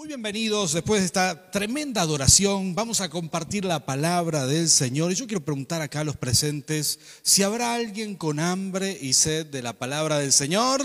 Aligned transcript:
Muy 0.00 0.08
bienvenidos, 0.08 0.72
después 0.72 1.02
de 1.02 1.04
esta 1.04 1.50
tremenda 1.50 2.00
adoración, 2.00 2.74
vamos 2.74 3.02
a 3.02 3.10
compartir 3.10 3.66
la 3.66 3.84
palabra 3.84 4.46
del 4.46 4.70
Señor. 4.70 5.12
Y 5.12 5.14
yo 5.14 5.26
quiero 5.26 5.44
preguntar 5.44 5.82
acá 5.82 6.00
a 6.00 6.04
los 6.04 6.16
presentes 6.16 6.98
si 7.20 7.42
habrá 7.42 7.74
alguien 7.74 8.16
con 8.16 8.40
hambre 8.40 8.96
y 8.98 9.12
sed 9.12 9.44
de 9.44 9.60
la 9.60 9.74
palabra 9.74 10.18
del 10.18 10.32
Señor. 10.32 10.82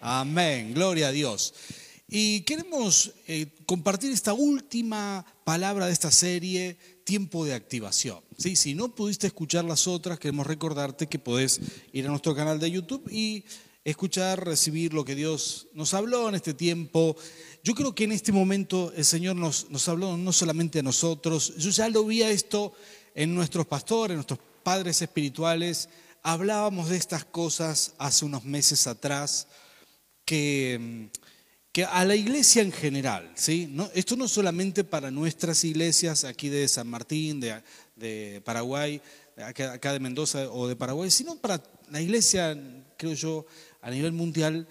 Amén, 0.00 0.72
gloria 0.72 1.08
a 1.08 1.12
Dios. 1.12 1.52
Y 2.08 2.40
queremos 2.40 3.12
eh, 3.26 3.48
compartir 3.66 4.10
esta 4.10 4.32
última 4.32 5.26
palabra 5.44 5.84
de 5.84 5.92
esta 5.92 6.10
serie, 6.10 6.78
tiempo 7.04 7.44
de 7.44 7.52
activación. 7.52 8.20
¿Sí? 8.38 8.56
Si 8.56 8.74
no 8.74 8.94
pudiste 8.94 9.26
escuchar 9.26 9.66
las 9.66 9.86
otras, 9.86 10.18
queremos 10.18 10.46
recordarte 10.46 11.08
que 11.08 11.18
podés 11.18 11.60
ir 11.92 12.06
a 12.06 12.08
nuestro 12.08 12.34
canal 12.34 12.58
de 12.58 12.70
YouTube 12.70 13.06
y 13.12 13.44
escuchar, 13.90 14.44
recibir 14.44 14.92
lo 14.92 15.04
que 15.04 15.14
Dios 15.14 15.68
nos 15.72 15.94
habló 15.94 16.28
en 16.28 16.34
este 16.34 16.54
tiempo. 16.54 17.16
Yo 17.62 17.72
creo 17.72 17.94
que 17.94 18.02
en 18.02 18.12
este 18.12 18.32
momento 18.32 18.92
el 18.96 19.04
Señor 19.04 19.36
nos, 19.36 19.70
nos 19.70 19.88
habló 19.88 20.16
no 20.16 20.32
solamente 20.32 20.80
a 20.80 20.82
nosotros, 20.82 21.54
yo 21.56 21.70
ya 21.70 21.88
lo 21.88 22.04
vi 22.04 22.22
esto 22.22 22.72
en 23.14 23.32
nuestros 23.32 23.64
pastores, 23.64 24.10
en 24.10 24.16
nuestros 24.16 24.40
padres 24.64 25.00
espirituales. 25.00 25.88
Hablábamos 26.24 26.88
de 26.88 26.96
estas 26.96 27.24
cosas 27.24 27.94
hace 27.98 28.24
unos 28.24 28.44
meses 28.44 28.88
atrás, 28.88 29.46
que, 30.24 31.08
que 31.70 31.84
a 31.84 32.04
la 32.04 32.16
iglesia 32.16 32.62
en 32.62 32.72
general, 32.72 33.30
¿sí? 33.36 33.68
No, 33.70 33.88
esto 33.94 34.16
no 34.16 34.26
solamente 34.26 34.82
para 34.82 35.12
nuestras 35.12 35.62
iglesias 35.62 36.24
aquí 36.24 36.48
de 36.48 36.66
San 36.66 36.88
Martín, 36.88 37.38
de, 37.38 37.62
de 37.94 38.42
Paraguay, 38.44 39.00
acá 39.36 39.92
de 39.92 40.00
Mendoza 40.00 40.50
o 40.50 40.66
de 40.66 40.74
Paraguay, 40.74 41.08
sino 41.12 41.36
para 41.36 41.62
la 41.90 42.00
iglesia, 42.00 42.58
creo 42.96 43.12
yo, 43.12 43.46
a 43.86 43.90
nivel 43.92 44.10
mundial, 44.10 44.66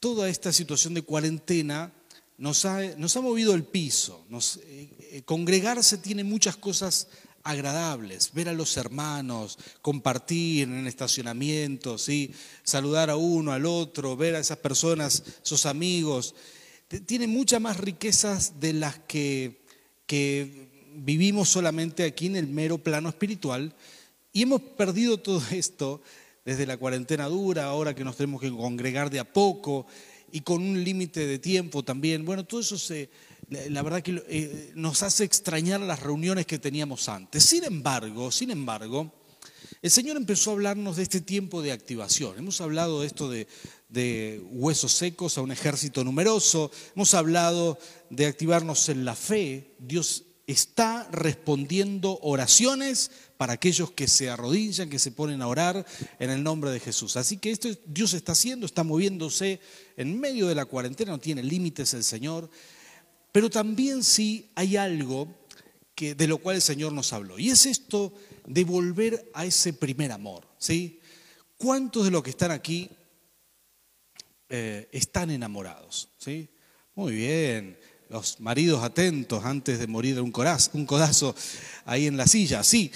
toda 0.00 0.28
esta 0.28 0.52
situación 0.52 0.92
de 0.92 1.02
cuarentena 1.02 1.92
nos 2.36 2.64
ha, 2.64 3.20
movido 3.22 3.54
el 3.54 3.62
piso. 3.62 4.26
Eh, 4.28 4.88
eh, 4.98 5.22
congregarse 5.24 5.98
tiene 5.98 6.24
muchas 6.24 6.56
cosas 6.56 7.06
agradables, 7.44 8.32
ver 8.32 8.48
a 8.48 8.52
los 8.52 8.76
hermanos, 8.76 9.56
compartir 9.82 10.64
en 10.64 10.78
el 10.78 10.88
estacionamiento, 10.88 11.96
¿sí? 11.96 12.32
saludar 12.64 13.08
a 13.08 13.16
uno, 13.16 13.52
al 13.52 13.66
otro, 13.66 14.16
ver 14.16 14.34
a 14.34 14.40
esas 14.40 14.58
personas, 14.58 15.22
esos 15.44 15.64
amigos. 15.64 16.34
Tiene 17.06 17.28
muchas 17.28 17.60
más 17.60 17.76
riquezas 17.76 18.58
de 18.58 18.72
las 18.72 18.98
que 18.98 19.60
vivimos 20.96 21.48
solamente 21.48 22.02
aquí 22.02 22.26
en 22.26 22.34
el 22.34 22.48
mero 22.48 22.78
plano 22.78 23.10
espiritual 23.10 23.76
y 24.32 24.42
hemos 24.42 24.60
perdido 24.60 25.18
todo 25.18 25.40
esto 25.52 26.02
desde 26.44 26.66
la 26.66 26.76
cuarentena 26.76 27.26
dura, 27.26 27.64
ahora 27.64 27.94
que 27.94 28.04
nos 28.04 28.16
tenemos 28.16 28.40
que 28.40 28.50
congregar 28.50 29.10
de 29.10 29.20
a 29.20 29.32
poco 29.32 29.86
y 30.32 30.40
con 30.40 30.62
un 30.62 30.82
límite 30.82 31.26
de 31.26 31.38
tiempo 31.38 31.82
también. 31.82 32.24
Bueno, 32.24 32.44
todo 32.44 32.60
eso 32.60 32.78
se, 32.78 33.10
la 33.50 33.82
verdad 33.82 34.02
que 34.02 34.22
eh, 34.28 34.72
nos 34.74 35.02
hace 35.02 35.24
extrañar 35.24 35.80
las 35.80 36.00
reuniones 36.00 36.46
que 36.46 36.58
teníamos 36.58 37.08
antes. 37.08 37.44
Sin 37.44 37.64
embargo, 37.64 38.30
sin 38.30 38.50
embargo, 38.50 39.12
el 39.82 39.90
Señor 39.90 40.16
empezó 40.16 40.50
a 40.50 40.52
hablarnos 40.54 40.96
de 40.96 41.02
este 41.02 41.20
tiempo 41.20 41.62
de 41.62 41.72
activación. 41.72 42.38
Hemos 42.38 42.60
hablado 42.60 43.00
de 43.00 43.06
esto 43.06 43.28
de, 43.28 43.48
de 43.88 44.42
huesos 44.50 44.92
secos 44.92 45.36
a 45.36 45.42
un 45.42 45.50
ejército 45.50 46.04
numeroso, 46.04 46.70
hemos 46.94 47.14
hablado 47.14 47.78
de 48.08 48.26
activarnos 48.26 48.88
en 48.88 49.04
la 49.04 49.14
fe. 49.14 49.74
Dios 49.78 50.24
está 50.50 51.08
respondiendo 51.12 52.18
oraciones 52.22 53.10
para 53.36 53.52
aquellos 53.52 53.92
que 53.92 54.08
se 54.08 54.28
arrodillan, 54.28 54.90
que 54.90 54.98
se 54.98 55.12
ponen 55.12 55.42
a 55.42 55.48
orar 55.48 55.86
en 56.18 56.30
el 56.30 56.42
nombre 56.42 56.70
de 56.70 56.80
Jesús. 56.80 57.16
Así 57.16 57.38
que 57.38 57.50
esto 57.50 57.68
Dios 57.86 58.14
está 58.14 58.32
haciendo, 58.32 58.66
está 58.66 58.82
moviéndose 58.82 59.60
en 59.96 60.18
medio 60.18 60.48
de 60.48 60.54
la 60.54 60.64
cuarentena, 60.64 61.12
no 61.12 61.18
tiene 61.18 61.42
límites 61.42 61.94
el 61.94 62.04
Señor, 62.04 62.50
pero 63.32 63.48
también 63.48 64.02
sí 64.02 64.50
hay 64.54 64.76
algo 64.76 65.28
que, 65.94 66.14
de 66.14 66.26
lo 66.26 66.38
cual 66.38 66.56
el 66.56 66.62
Señor 66.62 66.92
nos 66.92 67.12
habló, 67.12 67.38
y 67.38 67.50
es 67.50 67.66
esto 67.66 68.12
de 68.46 68.64
volver 68.64 69.30
a 69.34 69.44
ese 69.44 69.72
primer 69.72 70.10
amor. 70.10 70.48
¿sí? 70.58 71.00
¿Cuántos 71.56 72.04
de 72.04 72.10
los 72.10 72.22
que 72.22 72.30
están 72.30 72.50
aquí 72.50 72.90
eh, 74.48 74.88
están 74.90 75.30
enamorados? 75.30 76.08
¿sí? 76.18 76.48
Muy 76.94 77.14
bien 77.14 77.78
los 78.10 78.40
maridos 78.40 78.82
atentos 78.82 79.44
antes 79.44 79.78
de 79.78 79.86
morir 79.86 80.20
un, 80.20 80.32
corazo, 80.32 80.72
un 80.74 80.84
codazo 80.84 81.34
ahí 81.84 82.06
en 82.06 82.16
la 82.16 82.26
silla. 82.26 82.62
Sí, 82.64 82.90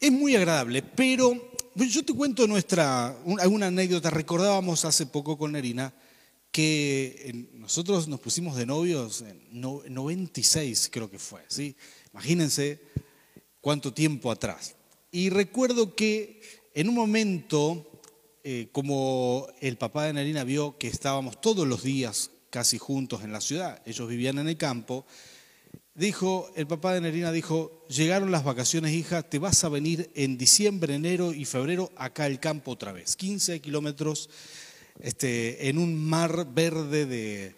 es 0.00 0.12
muy 0.12 0.36
agradable, 0.36 0.82
pero 0.82 1.52
yo 1.74 2.04
te 2.04 2.14
cuento 2.14 2.46
nuestra, 2.46 3.16
alguna 3.40 3.66
anécdota. 3.66 4.10
Recordábamos 4.10 4.84
hace 4.84 5.06
poco 5.06 5.36
con 5.36 5.52
Nerina 5.52 5.92
que 6.52 7.48
nosotros 7.54 8.06
nos 8.06 8.20
pusimos 8.20 8.56
de 8.56 8.66
novios 8.66 9.22
en 9.22 9.60
96, 9.60 10.88
creo 10.92 11.10
que 11.10 11.18
fue. 11.18 11.42
¿sí? 11.48 11.74
Imagínense 12.12 12.80
cuánto 13.60 13.92
tiempo 13.92 14.30
atrás. 14.30 14.76
Y 15.10 15.30
recuerdo 15.30 15.96
que 15.96 16.40
en 16.74 16.88
un 16.88 16.94
momento, 16.94 18.00
eh, 18.44 18.68
como 18.70 19.48
el 19.60 19.76
papá 19.76 20.04
de 20.04 20.12
Nerina 20.12 20.44
vio 20.44 20.78
que 20.78 20.86
estábamos 20.86 21.40
todos 21.40 21.66
los 21.66 21.82
días 21.82 22.30
casi 22.54 22.78
juntos 22.78 23.24
en 23.24 23.32
la 23.32 23.40
ciudad, 23.40 23.82
ellos 23.84 24.08
vivían 24.08 24.38
en 24.38 24.46
el 24.46 24.56
campo, 24.56 25.04
dijo, 25.92 26.48
el 26.54 26.68
papá 26.68 26.94
de 26.94 27.00
Nerina 27.00 27.32
dijo, 27.32 27.84
llegaron 27.88 28.30
las 28.30 28.44
vacaciones, 28.44 28.92
hija, 28.92 29.24
te 29.24 29.40
vas 29.40 29.64
a 29.64 29.68
venir 29.68 30.08
en 30.14 30.38
diciembre, 30.38 30.94
enero 30.94 31.32
y 31.32 31.46
febrero 31.46 31.90
acá 31.96 32.26
al 32.26 32.38
campo 32.38 32.70
otra 32.70 32.92
vez, 32.92 33.16
15 33.16 33.60
kilómetros 33.60 34.30
este, 35.00 35.68
en 35.68 35.78
un 35.78 35.96
mar 35.96 36.46
verde 36.54 37.06
de 37.06 37.56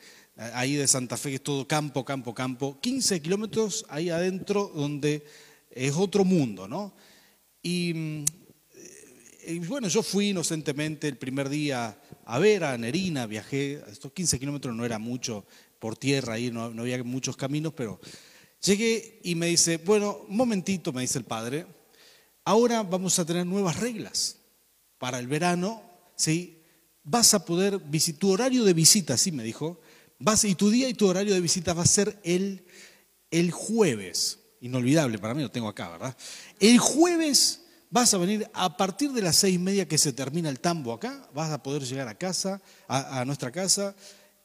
ahí 0.55 0.77
de 0.77 0.89
Santa 0.89 1.19
Fe, 1.19 1.29
que 1.29 1.35
es 1.35 1.43
todo 1.43 1.69
campo, 1.69 2.03
campo, 2.03 2.33
campo, 2.33 2.81
15 2.81 3.21
kilómetros 3.21 3.85
ahí 3.91 4.09
adentro 4.09 4.73
donde 4.75 5.27
es 5.71 5.93
otro 5.93 6.25
mundo, 6.25 6.67
¿no? 6.67 6.95
Y, 7.63 8.25
bueno, 9.67 9.89
yo 9.89 10.03
fui 10.03 10.31
inocentemente 10.31 11.09
el 11.09 11.17
primer 11.17 11.49
día 11.49 11.99
a 12.25 12.39
ver 12.39 12.65
a 12.65 12.77
Nerina, 12.77 13.27
viajé, 13.27 13.83
estos 13.89 14.13
15 14.13 14.39
kilómetros 14.39 14.75
no 14.75 14.85
era 14.85 14.99
mucho 14.99 15.47
por 15.79 15.97
tierra, 15.97 16.35
ahí 16.35 16.51
no, 16.51 16.65
había 16.65 17.03
muchos 17.05 17.37
caminos, 17.37 17.73
pero 17.75 18.01
llegué 18.63 19.21
y 19.23 19.35
me 19.35 19.47
dice, 19.47 19.77
bueno, 19.79 20.19
un 20.29 20.37
momentito, 20.37 20.93
me 20.93 21.03
dice 21.03 21.19
el 21.19 21.25
padre, 21.25 21.67
ahora 22.45 22.83
vamos 22.83 23.19
a 23.19 23.25
tener 23.25 23.47
nuevas 23.47 23.79
reglas 23.79 24.39
para 24.99 25.19
el 25.19 25.29
verano, 25.29 25.83
¿sí? 26.17 26.63
Vas 27.05 27.35
a 27.35 27.45
poder, 27.45 27.81
tu 28.19 28.31
horario 28.31 28.65
de 28.65 28.73
visita, 28.73 29.17
sí 29.17 29.31
me 29.31 29.45
dijo, 29.45 29.81
vas, 30.19 30.45
y 30.45 30.55
tu 30.57 30.71
día 30.71 30.89
y 30.89 30.95
tu 30.95 31.07
horario 31.07 31.35
de 31.35 31.41
visita 31.41 31.73
va 31.73 31.83
a 31.83 31.87
ser 31.87 32.19
el, 32.25 32.65
el 33.31 33.53
jueves, 33.53 34.41
inolvidable 34.61 35.19
para 35.19 35.35
mí, 35.35 35.43
lo 35.43 35.51
tengo 35.51 35.69
acá, 35.69 35.91
¿verdad? 35.91 36.17
El 36.59 36.79
jueves 36.79 37.66
Vas 37.97 38.13
a 38.13 38.19
venir 38.19 38.47
a 38.53 38.77
partir 38.77 39.11
de 39.13 39.23
las 39.23 39.37
seis 39.37 39.55
y 39.55 39.59
media 39.59 39.89
que 39.89 39.97
se 39.97 40.13
termina 40.13 40.51
el 40.51 40.61
tambo 40.61 40.93
acá, 40.93 41.27
vas 41.33 41.51
a 41.51 41.63
poder 41.63 41.83
llegar 41.83 42.07
a 42.09 42.15
casa, 42.15 42.61
a, 42.89 43.25
nuestra 43.25 43.51
casa, 43.51 43.97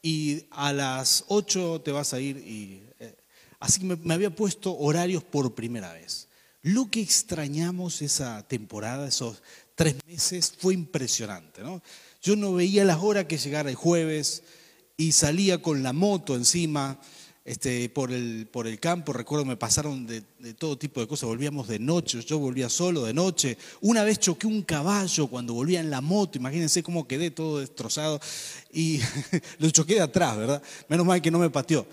y 0.01 0.45
a 0.51 0.72
las 0.72 1.25
ocho 1.28 1.81
te 1.81 1.91
vas 1.91 2.13
a 2.13 2.22
ir. 2.22 2.38
Y, 2.38 2.81
eh, 2.97 3.13
así 3.59 3.81
que 3.81 3.97
me, 3.97 4.13
había 4.13 4.34
puesto 4.34 4.78
horarios 4.78 5.25
por 5.25 5.53
primera 5.53 5.91
vez. 5.91 6.29
Lo 6.61 6.90
que 6.90 7.01
extrañamos 7.01 8.01
esa 8.01 8.41
temporada, 8.47 9.06
esos 9.06 9.44
tres 9.75 9.97
meses, 10.07 10.53
fue 10.57 10.73
impresionante. 10.73 11.61
¿no? 11.61 11.84
Yo 12.22 12.38
no 12.38 12.53
veía 12.53 12.85
las 12.85 13.00
horas 13.00 13.25
que 13.25 13.38
llegara 13.38 13.69
el 13.69 13.75
jueves 13.75 14.44
y 14.95 15.11
salía 15.11 15.61
con 15.61 15.84
la 15.84 15.91
moto 15.91 16.38
encima 16.38 17.01
este, 17.51 17.89
por, 17.89 18.13
el, 18.13 18.47
por 18.50 18.66
el 18.66 18.79
campo, 18.79 19.12
recuerdo 19.12 19.44
me 19.44 19.57
pasaron 19.57 20.07
de, 20.07 20.22
todo 20.57 20.78
tipo 20.78 21.01
de 21.01 21.07
cosas, 21.07 21.28
volvíamos 21.28 21.67
de 21.67 21.79
noche, 21.79 22.22
yo 22.22 22.39
volvía 22.39 22.69
solo 22.69 23.03
de 23.03 23.13
noche, 23.13 23.57
una 23.81 24.06
vez 24.06 24.19
choqué 24.19 24.47
un 24.47 24.62
caballo 24.62 25.28
cuando 25.28 25.53
volvía 25.53 25.81
en 25.81 25.90
la 25.90 26.00
moto, 26.00 26.38
imagínense 26.38 26.81
cómo 26.81 27.09
quedé 27.09 27.29
todo 27.29 27.59
destrozado. 27.59 28.22
Y 28.72 29.01
lo 29.59 29.69
choqué 29.69 29.95
de 29.95 30.00
atrás, 30.00 30.38
¿verdad? 30.38 30.63
Menos 30.88 31.06
mal 31.06 31.22
que 31.22 31.29
no 31.29 31.40
me 31.40 31.50
pateó. 31.50 31.85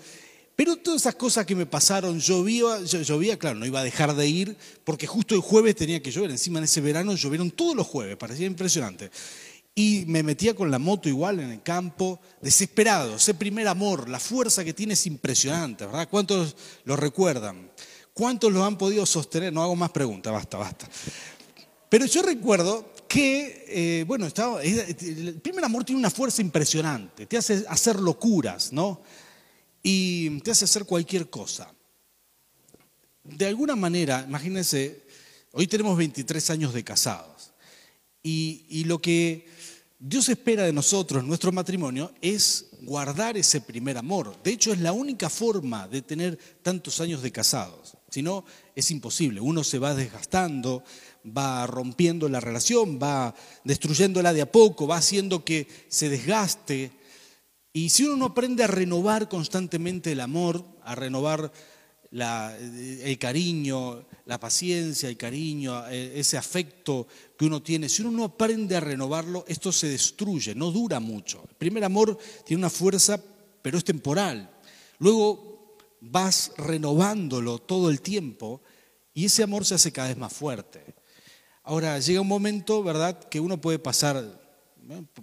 Pero 0.55 0.77
todas 0.77 1.01
esas 1.01 1.15
cosas 1.15 1.45
que 1.45 1.55
me 1.55 1.65
pasaron, 1.65 2.21
llovía, 2.21 2.79
llovía, 2.79 3.37
claro, 3.37 3.59
no 3.59 3.65
iba 3.65 3.81
a 3.81 3.83
dejar 3.83 4.15
de 4.15 4.27
ir, 4.29 4.55
porque 4.85 5.07
justo 5.07 5.35
el 5.35 5.41
jueves 5.41 5.75
tenía 5.75 6.01
que 6.01 6.09
llover, 6.09 6.31
encima 6.31 6.59
en 6.59 6.65
ese 6.65 6.79
verano 6.79 7.15
llovieron 7.15 7.51
todos 7.51 7.75
los 7.75 7.85
jueves, 7.85 8.15
parecía 8.15 8.47
impresionante 8.47 9.11
y 9.75 10.03
me 10.07 10.23
metía 10.23 10.55
con 10.55 10.71
la 10.71 10.79
moto 10.79 11.07
igual 11.07 11.39
en 11.39 11.51
el 11.51 11.63
campo, 11.63 12.19
desesperado. 12.41 13.15
Ese 13.15 13.33
primer 13.33 13.67
amor, 13.67 14.09
la 14.09 14.19
fuerza 14.19 14.63
que 14.63 14.73
tiene 14.73 14.93
es 14.93 15.05
impresionante, 15.05 15.85
¿verdad? 15.85 16.09
¿Cuántos 16.09 16.55
lo 16.83 16.95
recuerdan? 16.95 17.71
¿Cuántos 18.13 18.51
lo 18.51 18.65
han 18.65 18.77
podido 18.77 19.05
sostener? 19.05 19.53
No 19.53 19.63
hago 19.63 19.75
más 19.75 19.91
preguntas, 19.91 20.33
basta, 20.33 20.57
basta. 20.57 20.89
Pero 21.87 22.05
yo 22.05 22.21
recuerdo 22.21 22.93
que, 23.07 23.65
eh, 23.67 24.03
bueno, 24.05 24.27
estaba, 24.27 24.61
el 24.61 25.39
primer 25.41 25.63
amor 25.63 25.83
tiene 25.83 25.99
una 25.99 26.11
fuerza 26.11 26.41
impresionante, 26.41 27.25
te 27.25 27.37
hace 27.37 27.65
hacer 27.67 27.99
locuras, 27.99 28.71
¿no? 28.71 29.01
Y 29.81 30.39
te 30.41 30.51
hace 30.51 30.65
hacer 30.65 30.85
cualquier 30.85 31.29
cosa. 31.29 31.73
De 33.23 33.45
alguna 33.47 33.75
manera, 33.75 34.25
imagínense, 34.27 35.03
hoy 35.53 35.67
tenemos 35.67 35.97
23 35.97 36.49
años 36.49 36.73
de 36.73 36.83
casados. 36.83 37.53
Y, 38.21 38.65
y 38.69 38.83
lo 38.83 39.01
que 39.01 39.47
Dios 40.01 40.29
espera 40.29 40.63
de 40.63 40.71
nosotros, 40.71 41.25
nuestro 41.25 41.51
matrimonio, 41.51 42.13
es 42.21 42.67
guardar 42.83 43.35
ese 43.35 43.59
primer 43.59 43.97
amor. 43.97 44.41
De 44.41 44.51
hecho, 44.51 44.71
es 44.71 44.79
la 44.79 44.93
única 44.93 45.29
forma 45.29 45.89
de 45.89 46.01
tener 46.01 46.39
tantos 46.61 47.01
años 47.01 47.21
de 47.21 47.33
casados. 47.33 47.97
Si 48.09 48.21
no, 48.21 48.45
es 48.77 48.91
imposible. 48.91 49.41
Uno 49.41 49.61
se 49.61 49.77
va 49.77 49.93
desgastando, 49.93 50.85
va 51.25 51.67
rompiendo 51.67 52.29
la 52.29 52.39
relación, 52.39 52.97
va 52.97 53.35
destruyéndola 53.65 54.31
de 54.31 54.41
a 54.41 54.49
poco, 54.49 54.87
va 54.87 54.95
haciendo 54.95 55.43
que 55.43 55.67
se 55.89 56.07
desgaste. 56.07 56.93
Y 57.73 57.89
si 57.89 58.05
uno 58.05 58.15
no 58.15 58.25
aprende 58.27 58.63
a 58.63 58.67
renovar 58.67 59.27
constantemente 59.27 60.13
el 60.13 60.21
amor, 60.21 60.63
a 60.81 60.95
renovar 60.95 61.51
el 62.11 63.17
cariño, 63.19 64.05
la 64.25 64.39
paciencia, 64.39 65.09
el 65.09 65.17
cariño, 65.17 65.87
eh, 65.87 66.19
ese 66.19 66.37
afecto 66.37 67.07
que 67.37 67.45
uno 67.45 67.61
tiene, 67.61 67.87
si 67.87 68.01
uno 68.01 68.11
no 68.11 68.23
aprende 68.25 68.75
a 68.75 68.79
renovarlo, 68.79 69.45
esto 69.47 69.71
se 69.71 69.87
destruye, 69.87 70.55
no 70.55 70.71
dura 70.71 70.99
mucho. 70.99 71.43
El 71.49 71.55
primer 71.55 71.83
amor 71.83 72.17
tiene 72.45 72.61
una 72.61 72.69
fuerza, 72.69 73.21
pero 73.61 73.77
es 73.77 73.83
temporal. 73.83 74.49
Luego 74.97 75.77
vas 76.01 76.51
renovándolo 76.57 77.59
todo 77.59 77.89
el 77.89 78.01
tiempo 78.01 78.61
y 79.13 79.25
ese 79.25 79.43
amor 79.43 79.65
se 79.65 79.75
hace 79.75 79.91
cada 79.91 80.07
vez 80.07 80.17
más 80.17 80.33
fuerte. 80.33 80.95
Ahora, 81.63 81.99
llega 81.99 82.21
un 82.21 82.27
momento, 82.27 82.81
¿verdad?, 82.83 83.19
que 83.29 83.39
uno 83.39 83.61
puede 83.61 83.77
pasar, 83.77 84.41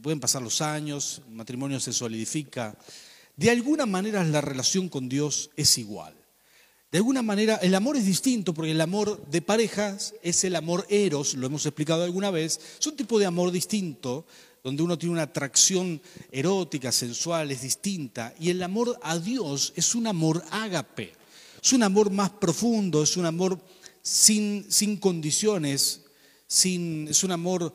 pueden 0.03 0.21
pasar 0.21 0.43
los 0.43 0.61
años, 0.61 1.23
el 1.27 1.35
matrimonio 1.35 1.81
se 1.81 1.93
solidifica. 1.93 2.77
De 3.35 3.51
alguna 3.51 3.85
manera 3.85 4.23
la 4.23 4.41
relación 4.41 4.89
con 4.89 5.09
Dios 5.09 5.51
es 5.57 5.77
igual. 5.79 6.16
De 6.91 6.99
alguna 6.99 7.23
manera, 7.23 7.57
el 7.57 7.75
amor 7.75 7.97
es 7.97 8.07
distinto 8.07 8.55
porque 8.55 8.71
el 8.71 8.81
amor 8.81 9.21
de 9.27 9.43
parejas 9.43 10.15
es 10.23 10.45
el 10.45 10.55
amor 10.55 10.87
eros, 10.89 11.35
lo 11.35 11.47
hemos 11.47 11.67
explicado 11.67 12.05
alguna 12.05 12.31
vez, 12.31 12.61
es 12.79 12.87
un 12.87 12.97
tipo 12.97 13.19
de 13.19 13.27
amor 13.27 13.51
distinto, 13.51 14.25
donde 14.63 14.85
uno 14.85 14.97
tiene 14.97 15.15
una 15.15 15.23
atracción 15.23 16.01
erótica, 16.31 16.93
sensual, 16.93 17.51
es 17.51 17.63
distinta, 17.63 18.35
y 18.39 18.51
el 18.51 18.63
amor 18.63 18.99
a 19.03 19.19
Dios 19.19 19.73
es 19.75 19.97
un 19.97 20.07
amor 20.07 20.45
ágape, 20.51 21.13
es 21.61 21.73
un 21.73 21.83
amor 21.83 22.11
más 22.11 22.31
profundo, 22.31 23.03
es 23.03 23.17
un 23.17 23.27
amor 23.27 23.61
sin, 24.01 24.65
sin 24.69 24.97
condiciones, 24.97 26.03
sin, 26.47 27.09
es 27.09 27.25
un 27.25 27.33
amor 27.33 27.75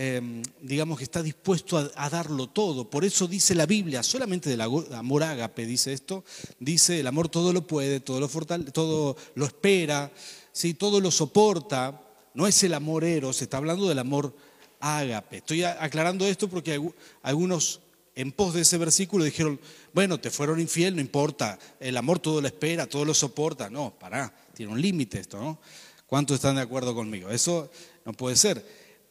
Em, 0.00 0.44
digamos 0.62 0.96
que 0.96 1.02
está 1.02 1.24
dispuesto 1.24 1.76
a, 1.76 2.08
darlo 2.08 2.46
todo. 2.46 2.88
Por 2.88 3.04
eso 3.04 3.26
dice 3.26 3.52
la 3.56 3.66
Biblia, 3.66 4.04
solamente 4.04 4.48
del 4.48 4.60
amor 4.60 5.24
ágape 5.24 5.66
dice 5.66 5.92
esto, 5.92 6.24
dice 6.60 7.00
el 7.00 7.06
amor 7.08 7.28
todo 7.28 7.52
lo 7.52 7.66
puede, 7.66 7.98
todo 7.98 8.20
lo 8.20 8.28
fortalece, 8.28 8.70
todo 8.70 9.16
lo 9.34 9.44
espera, 9.44 10.12
¿sí? 10.52 10.74
todo 10.74 11.00
lo 11.00 11.10
soporta. 11.10 12.00
No 12.34 12.46
es 12.46 12.62
el 12.62 12.74
amor 12.74 13.02
eros, 13.02 13.42
está 13.42 13.56
hablando 13.56 13.88
del 13.88 13.98
amor 13.98 14.32
ágape. 14.78 15.38
Estoy 15.38 15.64
aclarando 15.64 16.24
esto 16.26 16.48
porque 16.48 16.80
algunos 17.22 17.80
en 18.14 18.30
pos 18.30 18.54
de 18.54 18.60
ese 18.60 18.78
versículo 18.78 19.24
dijeron, 19.24 19.58
bueno, 19.92 20.20
te 20.20 20.30
fueron 20.30 20.60
infiel, 20.60 20.94
no 20.94 21.00
importa, 21.00 21.58
el 21.80 21.96
amor 21.96 22.20
todo 22.20 22.40
lo 22.40 22.46
espera, 22.46 22.86
todo 22.86 23.04
lo 23.04 23.14
soporta. 23.14 23.68
No, 23.68 23.92
pará, 23.98 24.32
tiene 24.54 24.70
un 24.70 24.80
límite 24.80 25.18
esto, 25.18 25.40
¿no? 25.40 25.58
¿Cuántos 26.06 26.36
están 26.36 26.54
de 26.54 26.62
acuerdo 26.62 26.94
conmigo? 26.94 27.30
Eso 27.30 27.68
no 28.04 28.12
puede 28.12 28.36
ser. 28.36 28.64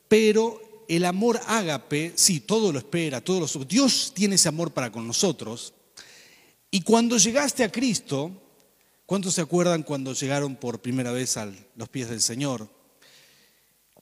Pero 0.07 0.67
el 0.88 1.06
amor 1.06 1.39
ágape, 1.48 2.13
sí, 2.16 2.39
todo 2.39 2.72
lo 2.72 2.80
espera, 2.80 3.22
todo 3.22 3.42
lo 3.42 3.66
Dios 3.66 4.13
tiene 4.16 4.36
ese 4.36 4.48
amor 4.48 4.72
para 4.72 4.92
con 4.92 5.06
nosotros. 5.06 5.74
Y 6.72 6.81
cuando 6.81 7.18
llegaste 7.18 7.63
a 7.63 7.72
Cristo, 7.72 8.31
¿cuántos 9.06 9.34
se 9.34 9.42
acuerdan 9.42 9.84
cuando 9.84 10.13
llegaron 10.13 10.56
por 10.56 10.81
primera 10.81 11.12
vez 11.12 11.38
a 11.38 11.51
los 11.75 11.89
pies 11.89 12.10
del 12.10 12.22
Señor? 12.22 12.69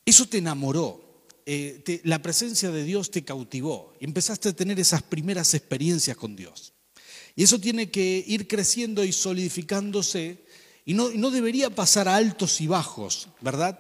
Eso 0.06 0.28
te 0.28 0.38
enamoró. 0.38 1.04
Eh, 1.48 2.02
la 2.04 2.22
presencia 2.22 2.72
de 2.72 2.84
Dios 2.84 3.12
te 3.12 3.24
cautivó 3.24 3.94
y 4.00 4.06
empezaste 4.06 4.50
a 4.50 4.54
tener 4.54 4.80
esas 4.80 5.04
primeras 5.04 5.54
experiencias 5.54 6.18
con 6.18 6.36
Dios. 6.36 6.74
Y 7.36 7.44
eso 7.44 7.60
tiene 7.60 7.92
que 7.92 8.24
ir 8.26 8.48
creciendo 8.48 9.04
y 9.04 9.12
solidificándose 9.12 10.44
y 10.86 10.94
no, 10.94 11.10
no 11.12 11.32
debería 11.32 11.70
pasar 11.70 12.08
a 12.08 12.16
altos 12.16 12.62
y 12.62 12.68
bajos, 12.68 13.30
¿verdad? 13.42 13.80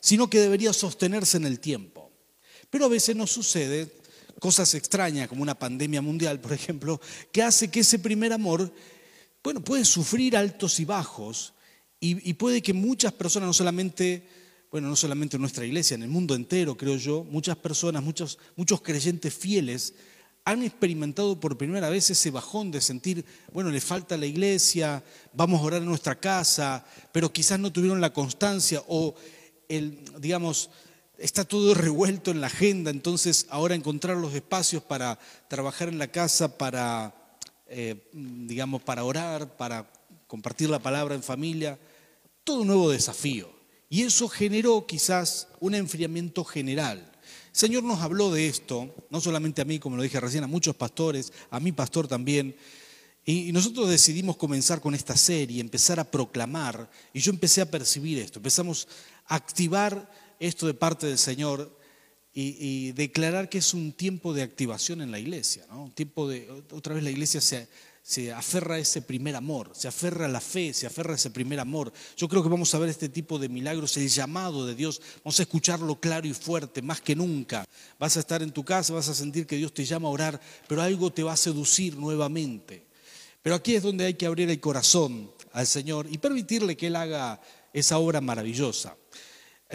Sino 0.00 0.30
que 0.30 0.40
debería 0.40 0.72
sostenerse 0.72 1.36
en 1.36 1.46
el 1.46 1.60
tiempo. 1.60 2.01
Pero 2.72 2.86
a 2.86 2.88
veces 2.88 3.14
nos 3.14 3.30
sucede 3.30 3.86
cosas 4.40 4.72
extrañas, 4.72 5.28
como 5.28 5.42
una 5.42 5.58
pandemia 5.58 6.00
mundial, 6.00 6.40
por 6.40 6.54
ejemplo, 6.54 6.98
que 7.30 7.42
hace 7.42 7.70
que 7.70 7.80
ese 7.80 7.98
primer 7.98 8.32
amor, 8.32 8.72
bueno, 9.44 9.62
puede 9.62 9.84
sufrir 9.84 10.38
altos 10.38 10.80
y 10.80 10.86
bajos 10.86 11.52
y, 12.00 12.32
puede 12.32 12.62
que 12.62 12.72
muchas 12.72 13.12
personas, 13.12 13.46
no 13.46 13.52
solamente, 13.52 14.26
bueno, 14.70 14.88
no 14.88 14.96
solamente 14.96 15.36
en 15.36 15.42
nuestra 15.42 15.66
iglesia, 15.66 15.96
en 15.96 16.02
el 16.02 16.08
mundo 16.08 16.34
entero, 16.34 16.74
creo 16.74 16.96
yo, 16.96 17.24
muchas 17.24 17.58
personas, 17.58 18.02
muchos, 18.02 18.38
muchos 18.56 18.80
creyentes 18.80 19.34
fieles, 19.34 19.92
han 20.46 20.62
experimentado 20.62 21.38
por 21.38 21.58
primera 21.58 21.90
vez 21.90 22.08
ese 22.08 22.30
bajón 22.30 22.70
de 22.70 22.80
sentir, 22.80 23.22
bueno, 23.52 23.68
le 23.68 23.82
falta 23.82 24.16
la 24.16 24.24
iglesia, 24.24 25.04
vamos 25.34 25.60
a 25.60 25.64
orar 25.64 25.82
en 25.82 25.88
nuestra 25.88 26.18
casa, 26.18 26.86
pero 27.12 27.30
quizás 27.30 27.60
no 27.60 27.70
tuvieron 27.70 28.00
la 28.00 28.14
constancia 28.14 28.82
o 28.88 29.14
el, 29.68 30.02
digamos, 30.18 30.70
está 31.22 31.44
todo 31.44 31.72
revuelto 31.72 32.32
en 32.32 32.40
la 32.40 32.48
agenda, 32.48 32.90
entonces 32.90 33.46
ahora 33.48 33.76
encontrar 33.76 34.16
los 34.16 34.34
espacios 34.34 34.82
para 34.82 35.20
trabajar 35.48 35.88
en 35.88 35.98
la 35.98 36.08
casa, 36.08 36.58
para, 36.58 37.14
eh, 37.68 38.08
digamos, 38.12 38.82
para 38.82 39.04
orar, 39.04 39.56
para 39.56 39.88
compartir 40.26 40.68
la 40.68 40.80
palabra 40.80 41.14
en 41.14 41.22
familia, 41.22 41.78
todo 42.42 42.62
un 42.62 42.66
nuevo 42.66 42.90
desafío. 42.90 43.48
Y 43.88 44.02
eso 44.02 44.28
generó 44.28 44.84
quizás 44.84 45.46
un 45.60 45.76
enfriamiento 45.76 46.44
general. 46.44 46.98
El 46.98 47.56
Señor 47.56 47.84
nos 47.84 48.00
habló 48.00 48.32
de 48.32 48.48
esto, 48.48 48.92
no 49.10 49.20
solamente 49.20 49.62
a 49.62 49.64
mí, 49.64 49.78
como 49.78 49.96
lo 49.96 50.02
dije 50.02 50.18
recién, 50.18 50.42
a 50.42 50.48
muchos 50.48 50.74
pastores, 50.74 51.32
a 51.50 51.60
mi 51.60 51.70
pastor 51.70 52.08
también. 52.08 52.56
Y 53.24 53.52
nosotros 53.52 53.88
decidimos 53.88 54.36
comenzar 54.36 54.80
con 54.80 54.96
esta 54.96 55.16
serie, 55.16 55.60
empezar 55.60 56.00
a 56.00 56.10
proclamar, 56.10 56.90
y 57.12 57.20
yo 57.20 57.30
empecé 57.30 57.60
a 57.60 57.70
percibir 57.70 58.18
esto, 58.18 58.40
empezamos 58.40 58.88
a 59.28 59.36
activar 59.36 60.10
esto 60.42 60.66
de 60.66 60.74
parte 60.74 61.06
del 61.06 61.18
Señor 61.18 61.78
y, 62.34 62.92
declarar 62.92 63.48
que 63.48 63.58
es 63.58 63.74
un 63.74 63.92
tiempo 63.92 64.32
de 64.32 64.42
activación 64.42 65.02
en 65.02 65.10
la 65.10 65.18
iglesia, 65.18 65.66
¿no? 65.68 65.84
Un 65.84 65.92
tiempo 65.92 66.26
de, 66.28 66.48
otra 66.72 66.94
vez 66.94 67.04
la 67.04 67.10
iglesia 67.10 67.42
se, 67.42 67.68
se 68.02 68.32
aferra 68.32 68.76
a 68.76 68.78
ese 68.78 69.02
primer 69.02 69.36
amor, 69.36 69.70
se 69.74 69.86
aferra 69.86 70.24
a 70.24 70.28
la 70.28 70.40
fe, 70.40 70.72
se 70.72 70.86
aferra 70.86 71.12
a 71.12 71.16
ese 71.16 71.30
primer 71.30 71.60
amor. 71.60 71.92
Yo 72.16 72.28
creo 72.28 72.42
que 72.42 72.48
vamos 72.48 72.74
a 72.74 72.78
ver 72.78 72.88
este 72.88 73.10
tipo 73.10 73.38
de 73.38 73.50
milagros, 73.50 73.96
el 73.98 74.08
llamado 74.08 74.66
de 74.66 74.74
Dios, 74.74 75.00
vamos 75.22 75.38
a 75.38 75.42
escucharlo 75.42 76.00
claro 76.00 76.26
y 76.26 76.32
fuerte, 76.32 76.80
más 76.80 77.02
que 77.02 77.14
nunca. 77.14 77.66
Vas 77.98 78.16
a 78.16 78.20
estar 78.20 78.42
en 78.42 78.50
tu 78.50 78.64
casa, 78.64 78.94
vas 78.94 79.08
a 79.08 79.14
sentir 79.14 79.46
que 79.46 79.56
Dios 79.56 79.74
te 79.74 79.84
llama 79.84 80.08
a 80.08 80.12
orar, 80.12 80.40
pero 80.66 80.82
algo 80.82 81.12
te 81.12 81.22
va 81.22 81.34
a 81.34 81.36
seducir 81.36 81.96
nuevamente. 81.96 82.86
Pero 83.42 83.56
aquí 83.56 83.74
es 83.74 83.82
donde 83.82 84.06
hay 84.06 84.14
que 84.14 84.26
abrir 84.26 84.48
el 84.48 84.58
corazón 84.60 85.30
al 85.52 85.66
Señor 85.66 86.06
y 86.10 86.16
permitirle 86.16 86.76
que 86.76 86.86
Él 86.86 86.96
haga 86.96 87.40
esa 87.74 87.98
obra 87.98 88.20
maravillosa. 88.22 88.96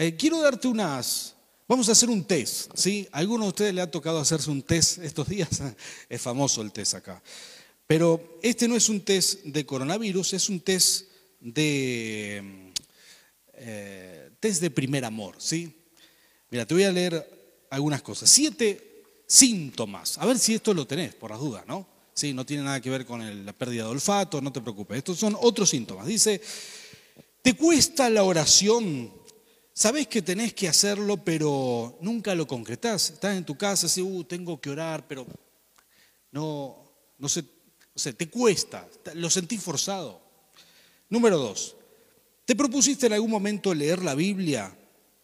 Eh, 0.00 0.14
quiero 0.14 0.40
darte 0.40 0.68
unas, 0.68 1.34
vamos 1.66 1.88
a 1.88 1.92
hacer 1.92 2.08
un 2.08 2.22
test, 2.22 2.70
¿sí? 2.76 3.08
¿A 3.10 3.18
alguno 3.18 3.42
de 3.42 3.48
ustedes 3.48 3.74
le 3.74 3.80
ha 3.80 3.90
tocado 3.90 4.20
hacerse 4.20 4.48
un 4.48 4.62
test 4.62 4.98
estos 4.98 5.28
días? 5.28 5.48
Es 6.08 6.22
famoso 6.22 6.62
el 6.62 6.70
test 6.70 6.94
acá. 6.94 7.20
Pero 7.84 8.38
este 8.40 8.68
no 8.68 8.76
es 8.76 8.88
un 8.88 9.00
test 9.00 9.42
de 9.42 9.66
coronavirus, 9.66 10.34
es 10.34 10.48
un 10.50 10.60
test 10.60 11.08
de, 11.40 12.70
eh, 13.54 14.30
test 14.38 14.60
de 14.60 14.70
primer 14.70 15.04
amor, 15.04 15.34
¿sí? 15.38 15.74
Mira, 16.50 16.64
te 16.64 16.74
voy 16.74 16.84
a 16.84 16.92
leer 16.92 17.66
algunas 17.68 18.00
cosas. 18.00 18.30
Siete 18.30 19.02
síntomas. 19.26 20.16
A 20.18 20.26
ver 20.26 20.38
si 20.38 20.54
esto 20.54 20.74
lo 20.74 20.86
tenés, 20.86 21.12
por 21.16 21.32
las 21.32 21.40
dudas, 21.40 21.66
¿no? 21.66 21.88
Sí, 22.14 22.32
no 22.32 22.46
tiene 22.46 22.62
nada 22.62 22.80
que 22.80 22.90
ver 22.90 23.04
con 23.04 23.44
la 23.44 23.52
pérdida 23.52 23.82
de 23.82 23.90
olfato, 23.90 24.40
no 24.40 24.52
te 24.52 24.60
preocupes. 24.60 24.98
Estos 24.98 25.18
son 25.18 25.36
otros 25.40 25.70
síntomas. 25.70 26.06
Dice, 26.06 26.40
¿te 27.42 27.54
cuesta 27.54 28.08
la 28.08 28.22
oración 28.22 29.17
Sabés 29.78 30.08
que 30.08 30.22
tenés 30.22 30.54
que 30.54 30.66
hacerlo, 30.66 31.22
pero 31.22 31.98
nunca 32.00 32.34
lo 32.34 32.48
concretás. 32.48 33.10
Estás 33.10 33.36
en 33.36 33.44
tu 33.44 33.56
casa, 33.56 33.86
así, 33.86 34.02
uh, 34.02 34.24
tengo 34.24 34.60
que 34.60 34.70
orar, 34.70 35.06
pero 35.06 35.24
no, 36.32 36.82
no 37.16 37.28
sé, 37.28 37.44
te 38.16 38.28
cuesta, 38.28 38.88
lo 39.14 39.30
sentís 39.30 39.62
forzado. 39.62 40.20
Número 41.08 41.38
dos, 41.38 41.76
te 42.44 42.56
propusiste 42.56 43.06
en 43.06 43.12
algún 43.12 43.30
momento 43.30 43.72
leer 43.72 44.02
la 44.02 44.16
Biblia 44.16 44.76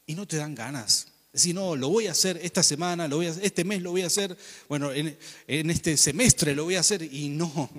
y 0.06 0.14
no 0.14 0.24
te 0.24 0.36
dan 0.36 0.54
ganas. 0.54 1.08
Decir, 1.32 1.52
no, 1.52 1.74
lo 1.74 1.88
voy 1.88 2.06
a 2.06 2.12
hacer 2.12 2.38
esta 2.40 2.62
semana, 2.62 3.08
lo 3.08 3.16
voy 3.16 3.26
a, 3.26 3.30
este 3.30 3.64
mes 3.64 3.82
lo 3.82 3.90
voy 3.90 4.02
a 4.02 4.06
hacer, 4.06 4.38
bueno, 4.68 4.92
en, 4.92 5.18
este 5.48 5.96
semestre 5.96 6.54
lo 6.54 6.62
voy 6.62 6.76
a 6.76 6.80
hacer 6.80 7.02
y 7.02 7.28
no, 7.28 7.70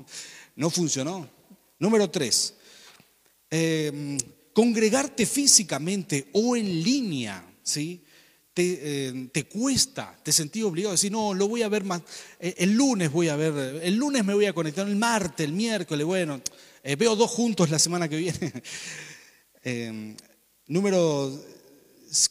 no 0.58 0.70
funcionó. 0.70 1.26
Número 1.80 2.10
tres, 2.10 2.54
eh, 3.50 4.18
Congregarte 4.56 5.26
físicamente 5.26 6.30
o 6.32 6.56
en 6.56 6.82
línea, 6.82 7.46
¿sí? 7.62 8.02
Te, 8.54 9.10
eh, 9.10 9.46
cuesta, 9.52 10.18
te 10.24 10.32
sentís 10.32 10.64
obligado 10.64 10.92
a 10.92 10.94
decir, 10.94 11.12
no, 11.12 11.34
lo 11.34 11.50
voy 11.50 11.62
a 11.62 11.68
ver 11.68 11.84
más, 11.84 12.02
eh, 12.40 12.56
el 12.60 12.74
lunes 12.74 13.12
voy 13.12 13.28
a 13.28 13.36
ver, 13.36 13.82
el 13.84 13.96
lunes 13.96 14.24
me 14.24 14.34
voy 14.34 14.46
a 14.46 14.54
conectar, 14.54 14.88
el 14.88 14.96
martes, 14.96 15.46
el 15.46 15.52
miércoles, 15.52 16.06
bueno, 16.06 16.40
eh, 16.82 16.96
veo 16.96 17.18
dos 17.18 17.32
juntos 17.32 17.70
la 17.70 17.80
semana 17.80 18.08
que 18.08 18.16
viene. 18.16 18.54
número 20.68 21.38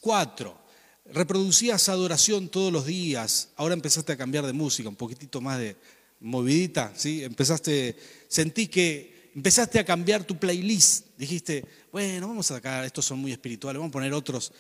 cuatro, 0.00 0.57
reproducías 1.04 1.90
adoración 1.90 2.49
todos 2.49 2.73
los 2.73 2.87
días, 2.87 3.50
ahora 3.57 3.75
empezaste 3.75 4.14
a 4.14 4.16
cambiar 4.16 4.47
de 4.47 4.54
música, 4.54 4.88
un 4.88 4.97
poquitito 4.97 5.43
más 5.43 5.59
de 5.59 5.76
movidita, 6.21 6.90
¿sí? 6.97 7.23
Empezaste, 7.23 7.99
sentí 8.28 8.69
que 8.69 9.13
empezaste 9.35 9.79
a 9.79 9.85
cambiar 9.85 10.25
tu 10.25 10.38
playlist, 10.38 11.07
dijiste, 11.19 11.64
bueno, 11.91 12.29
vamos 12.29 12.50
a 12.50 12.55
sacar, 12.55 12.85
estos 12.85 13.05
son 13.05 13.19
muy 13.19 13.33
espirituales, 13.33 13.79
vamos 13.79 13.91
a 13.91 13.93
poner 13.93 14.12
otros, 14.12 14.53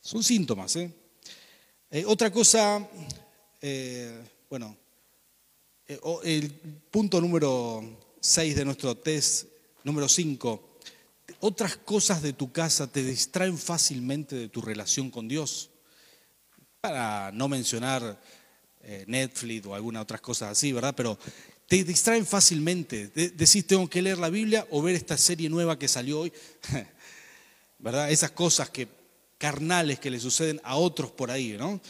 son 0.00 0.24
síntomas, 0.24 0.74
¿eh? 0.76 0.90
eh 1.90 2.04
otra 2.06 2.30
cosa, 2.32 2.88
eh, 3.60 4.22
bueno, 4.48 4.76
eh, 5.86 6.00
el 6.24 6.50
punto 6.90 7.20
número 7.20 7.98
6 8.20 8.56
de 8.56 8.64
nuestro 8.64 8.96
test, 8.96 9.48
número 9.82 10.08
5, 10.08 10.78
otras 11.40 11.76
cosas 11.76 12.22
de 12.22 12.32
tu 12.32 12.50
casa 12.50 12.86
te 12.86 13.02
distraen 13.02 13.58
fácilmente 13.58 14.36
de 14.36 14.48
tu 14.48 14.62
relación 14.62 15.10
con 15.10 15.28
Dios. 15.28 15.70
Para 16.80 17.30
no 17.32 17.48
mencionar 17.48 18.20
Netflix 19.06 19.66
o 19.66 19.74
alguna 19.74 20.02
otras 20.02 20.20
cosas 20.20 20.52
así, 20.52 20.72
¿verdad? 20.72 20.94
Pero 20.94 21.18
te 21.66 21.84
distraen 21.84 22.26
fácilmente. 22.26 23.08
Decís, 23.08 23.66
tengo 23.66 23.88
que 23.88 24.02
leer 24.02 24.18
la 24.18 24.30
Biblia 24.30 24.66
o 24.70 24.82
ver 24.82 24.94
esta 24.94 25.16
serie 25.16 25.48
nueva 25.48 25.78
que 25.78 25.88
salió 25.88 26.20
hoy. 26.20 26.32
¿Verdad? 27.78 28.10
Esas 28.10 28.30
cosas 28.30 28.70
que, 28.70 28.88
carnales 29.38 29.98
que 29.98 30.10
le 30.10 30.20
suceden 30.20 30.60
a 30.64 30.76
otros 30.76 31.10
por 31.10 31.30
ahí, 31.30 31.56
¿no? 31.58 31.80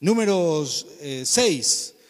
Número 0.00 0.66
6. 0.66 0.96
Eh, 1.00 2.00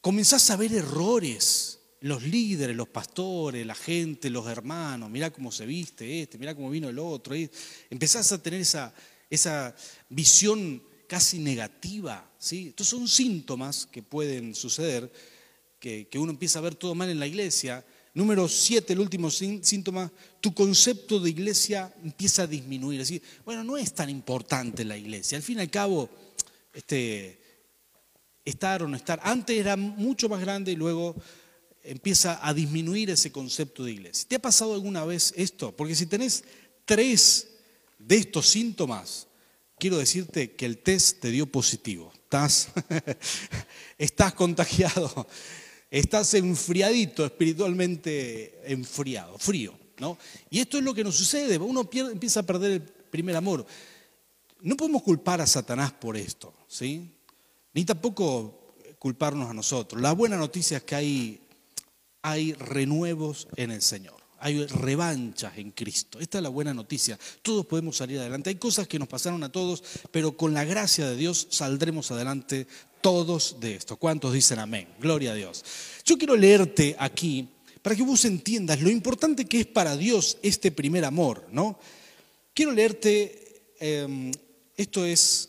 comenzás 0.00 0.50
a 0.50 0.56
ver 0.56 0.72
errores 0.72 1.78
los 2.00 2.22
líderes, 2.22 2.76
los 2.76 2.88
pastores, 2.88 3.66
la 3.66 3.74
gente, 3.74 4.30
los 4.30 4.46
hermanos, 4.46 5.10
mira 5.10 5.30
cómo 5.30 5.50
se 5.50 5.66
viste 5.66 6.22
este, 6.22 6.38
mira 6.38 6.54
cómo 6.54 6.70
vino 6.70 6.88
el 6.88 6.98
otro. 6.98 7.34
Empezás 7.90 8.30
a 8.32 8.42
tener 8.42 8.60
esa, 8.60 8.94
esa 9.28 9.74
visión 10.08 10.82
casi 11.08 11.38
negativa. 11.38 12.30
¿sí? 12.38 12.68
Estos 12.68 12.88
son 12.88 13.08
síntomas 13.08 13.86
que 13.86 14.02
pueden 14.02 14.54
suceder, 14.54 15.10
que, 15.78 16.08
uno 16.16 16.30
empieza 16.32 16.58
a 16.58 16.62
ver 16.62 16.74
todo 16.74 16.94
mal 16.94 17.10
en 17.10 17.20
la 17.20 17.26
iglesia. 17.26 17.84
Número 18.14 18.48
siete, 18.48 18.92
el 18.92 19.00
último 19.00 19.30
síntoma, 19.30 20.10
tu 20.40 20.52
concepto 20.52 21.20
de 21.20 21.30
iglesia 21.30 21.94
empieza 22.02 22.42
a 22.42 22.46
disminuir. 22.46 23.00
Así, 23.00 23.22
bueno, 23.44 23.62
no 23.62 23.76
es 23.76 23.92
tan 23.92 24.10
importante 24.10 24.84
la 24.84 24.96
iglesia. 24.96 25.36
Al 25.36 25.42
fin 25.42 25.58
y 25.58 25.60
al 25.60 25.70
cabo, 25.70 26.08
este, 26.72 27.38
estar 28.44 28.82
o 28.82 28.88
no 28.88 28.96
estar. 28.96 29.20
Antes 29.22 29.58
era 29.58 29.76
mucho 29.76 30.28
más 30.28 30.40
grande 30.40 30.72
y 30.72 30.76
luego 30.76 31.14
empieza 31.82 32.46
a 32.46 32.52
disminuir 32.52 33.10
ese 33.10 33.32
concepto 33.32 33.84
de 33.84 33.92
iglesia. 33.92 34.28
¿Te 34.28 34.36
ha 34.36 34.40
pasado 34.42 34.74
alguna 34.74 35.04
vez 35.04 35.32
esto? 35.36 35.74
Porque 35.74 35.94
si 35.94 36.06
tenés 36.06 36.44
tres 36.84 37.48
de 37.98 38.16
estos 38.16 38.48
síntomas, 38.48 39.26
quiero 39.78 39.98
decirte 39.98 40.52
que 40.52 40.66
el 40.66 40.78
test 40.78 41.20
te 41.20 41.30
dio 41.30 41.46
positivo. 41.46 42.12
Estás, 42.14 42.68
estás 43.98 44.34
contagiado, 44.34 45.26
estás 45.90 46.34
enfriadito, 46.34 47.24
espiritualmente 47.24 48.60
enfriado, 48.72 49.38
frío. 49.38 49.74
¿no? 49.98 50.16
Y 50.50 50.60
esto 50.60 50.78
es 50.78 50.84
lo 50.84 50.94
que 50.94 51.04
nos 51.04 51.16
sucede, 51.16 51.58
uno 51.58 51.88
empieza 51.92 52.40
a 52.40 52.44
perder 52.44 52.72
el 52.72 52.82
primer 52.82 53.36
amor. 53.36 53.66
No 54.60 54.76
podemos 54.76 55.02
culpar 55.02 55.40
a 55.40 55.46
Satanás 55.46 55.92
por 55.92 56.16
esto, 56.16 56.52
¿sí? 56.66 57.14
Ni 57.74 57.84
tampoco 57.84 58.74
culparnos 58.98 59.50
a 59.50 59.54
nosotros. 59.54 60.00
La 60.00 60.12
buena 60.12 60.36
noticia 60.36 60.78
es 60.78 60.82
que 60.82 60.94
hay 60.94 61.40
hay 62.22 62.52
renuevos 62.54 63.48
en 63.56 63.70
el 63.70 63.82
Señor. 63.82 64.17
Hay 64.40 64.66
revanchas 64.66 65.58
en 65.58 65.72
Cristo. 65.72 66.20
Esta 66.20 66.38
es 66.38 66.42
la 66.42 66.48
buena 66.48 66.72
noticia. 66.72 67.18
Todos 67.42 67.66
podemos 67.66 67.96
salir 67.96 68.18
adelante. 68.18 68.50
Hay 68.50 68.56
cosas 68.56 68.86
que 68.86 68.98
nos 68.98 69.08
pasaron 69.08 69.42
a 69.42 69.52
todos, 69.52 69.82
pero 70.10 70.36
con 70.36 70.54
la 70.54 70.64
gracia 70.64 71.08
de 71.08 71.16
Dios 71.16 71.48
saldremos 71.50 72.10
adelante 72.10 72.66
todos 73.00 73.56
de 73.60 73.74
esto. 73.74 73.96
¿Cuántos 73.96 74.32
dicen 74.32 74.58
amén? 74.58 74.88
Gloria 75.00 75.32
a 75.32 75.34
Dios. 75.34 75.64
Yo 76.04 76.16
quiero 76.18 76.36
leerte 76.36 76.96
aquí 76.98 77.48
para 77.82 77.96
que 77.96 78.02
vos 78.02 78.24
entiendas 78.24 78.80
lo 78.80 78.90
importante 78.90 79.46
que 79.46 79.60
es 79.60 79.66
para 79.66 79.96
Dios 79.96 80.38
este 80.42 80.70
primer 80.70 81.04
amor, 81.04 81.46
¿no? 81.50 81.78
Quiero 82.52 82.72
leerte, 82.72 83.74
em, 83.78 84.30
esto 84.76 85.04
es 85.04 85.48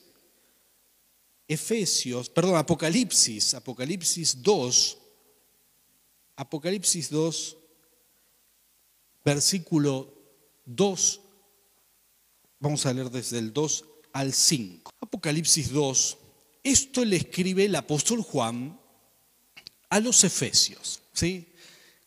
Efesios, 1.47 2.29
perdón, 2.29 2.55
Apocalipsis, 2.55 3.55
Apocalipsis 3.55 4.41
2, 4.41 4.97
Apocalipsis 6.35 7.09
2, 7.09 7.57
versículo 9.33 10.11
2, 10.65 11.21
vamos 12.59 12.85
a 12.85 12.93
leer 12.93 13.11
desde 13.11 13.37
el 13.37 13.53
2 13.53 13.85
al 14.13 14.33
5. 14.33 14.91
Apocalipsis 15.01 15.71
2, 15.71 16.17
esto 16.63 17.05
le 17.05 17.17
escribe 17.17 17.65
el 17.65 17.75
apóstol 17.75 18.23
Juan 18.23 18.79
a 19.89 19.99
los 19.99 20.23
Efesios. 20.23 21.01
¿sí? 21.13 21.47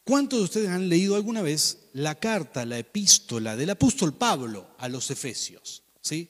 ¿Cuántos 0.03 0.41
de 0.41 0.45
ustedes 0.45 0.69
han 0.69 0.89
leído 0.89 1.15
alguna 1.15 1.43
vez 1.43 1.79
la 1.93 2.17
carta, 2.17 2.65
la 2.65 2.79
epístola 2.79 3.55
del 3.57 3.71
apóstol 3.71 4.15
Pablo 4.15 4.71
a 4.79 4.89
los 4.89 5.09
Efesios? 5.11 5.85
¿sí? 6.01 6.29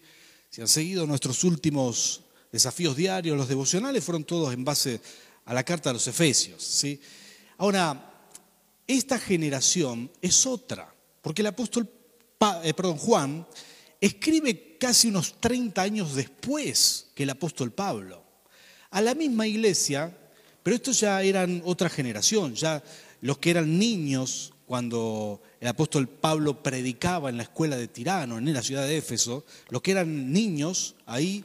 Si 0.51 0.61
han 0.61 0.69
seguido 0.69 1.07
nuestros 1.07 1.43
últimos 1.45 2.21
desafíos 2.53 2.97
diarios, 2.97 3.37
los 3.37 3.49
devocionales 3.49 4.05
fueron 4.05 4.25
todos 4.25 4.53
en 4.53 4.63
base 4.63 5.01
a 5.47 5.55
la 5.55 5.65
carta 5.65 5.89
a 5.89 5.95
los 5.95 6.07
Efesios. 6.07 6.63
¿sí? 6.63 7.01
Ahora, 7.57 8.12
esta 8.93 9.19
generación 9.19 10.11
es 10.21 10.47
otra, 10.47 10.95
porque 11.21 11.43
el 11.43 11.49
apóstol 11.49 11.89
eh, 12.63 12.73
Juan 12.99 13.47
escribe 14.01 14.77
casi 14.79 15.09
unos 15.09 15.41
30 15.41 15.81
años 15.81 16.15
después 16.15 17.09
que 17.15 17.23
el 17.23 17.31
apóstol 17.31 17.73
Pablo, 17.73 18.23
a 18.91 19.01
la 19.01 19.15
misma 19.15 19.47
iglesia, 19.47 20.17
pero 20.63 20.77
estos 20.77 21.01
ya 21.01 21.23
eran 21.23 21.63
otra 21.65 21.89
generación, 21.89 22.55
ya 22.55 22.83
los 23.21 23.39
que 23.39 23.51
eran 23.51 23.79
niños 23.79 24.53
cuando 24.67 25.43
el 25.61 25.69
apóstol 25.69 26.09
Pablo 26.09 26.63
predicaba 26.63 27.31
en 27.31 27.37
la 27.37 27.45
escuela 27.45 27.77
de 27.77 27.89
Tirano, 27.89 28.39
en 28.39 28.53
la 28.53 28.63
ciudad 28.63 28.87
de 28.87 28.97
Éfeso, 28.97 29.45
los 29.69 29.83
que 29.83 29.93
eran 29.93 30.33
niños 30.33 30.95
ahí 31.07 31.45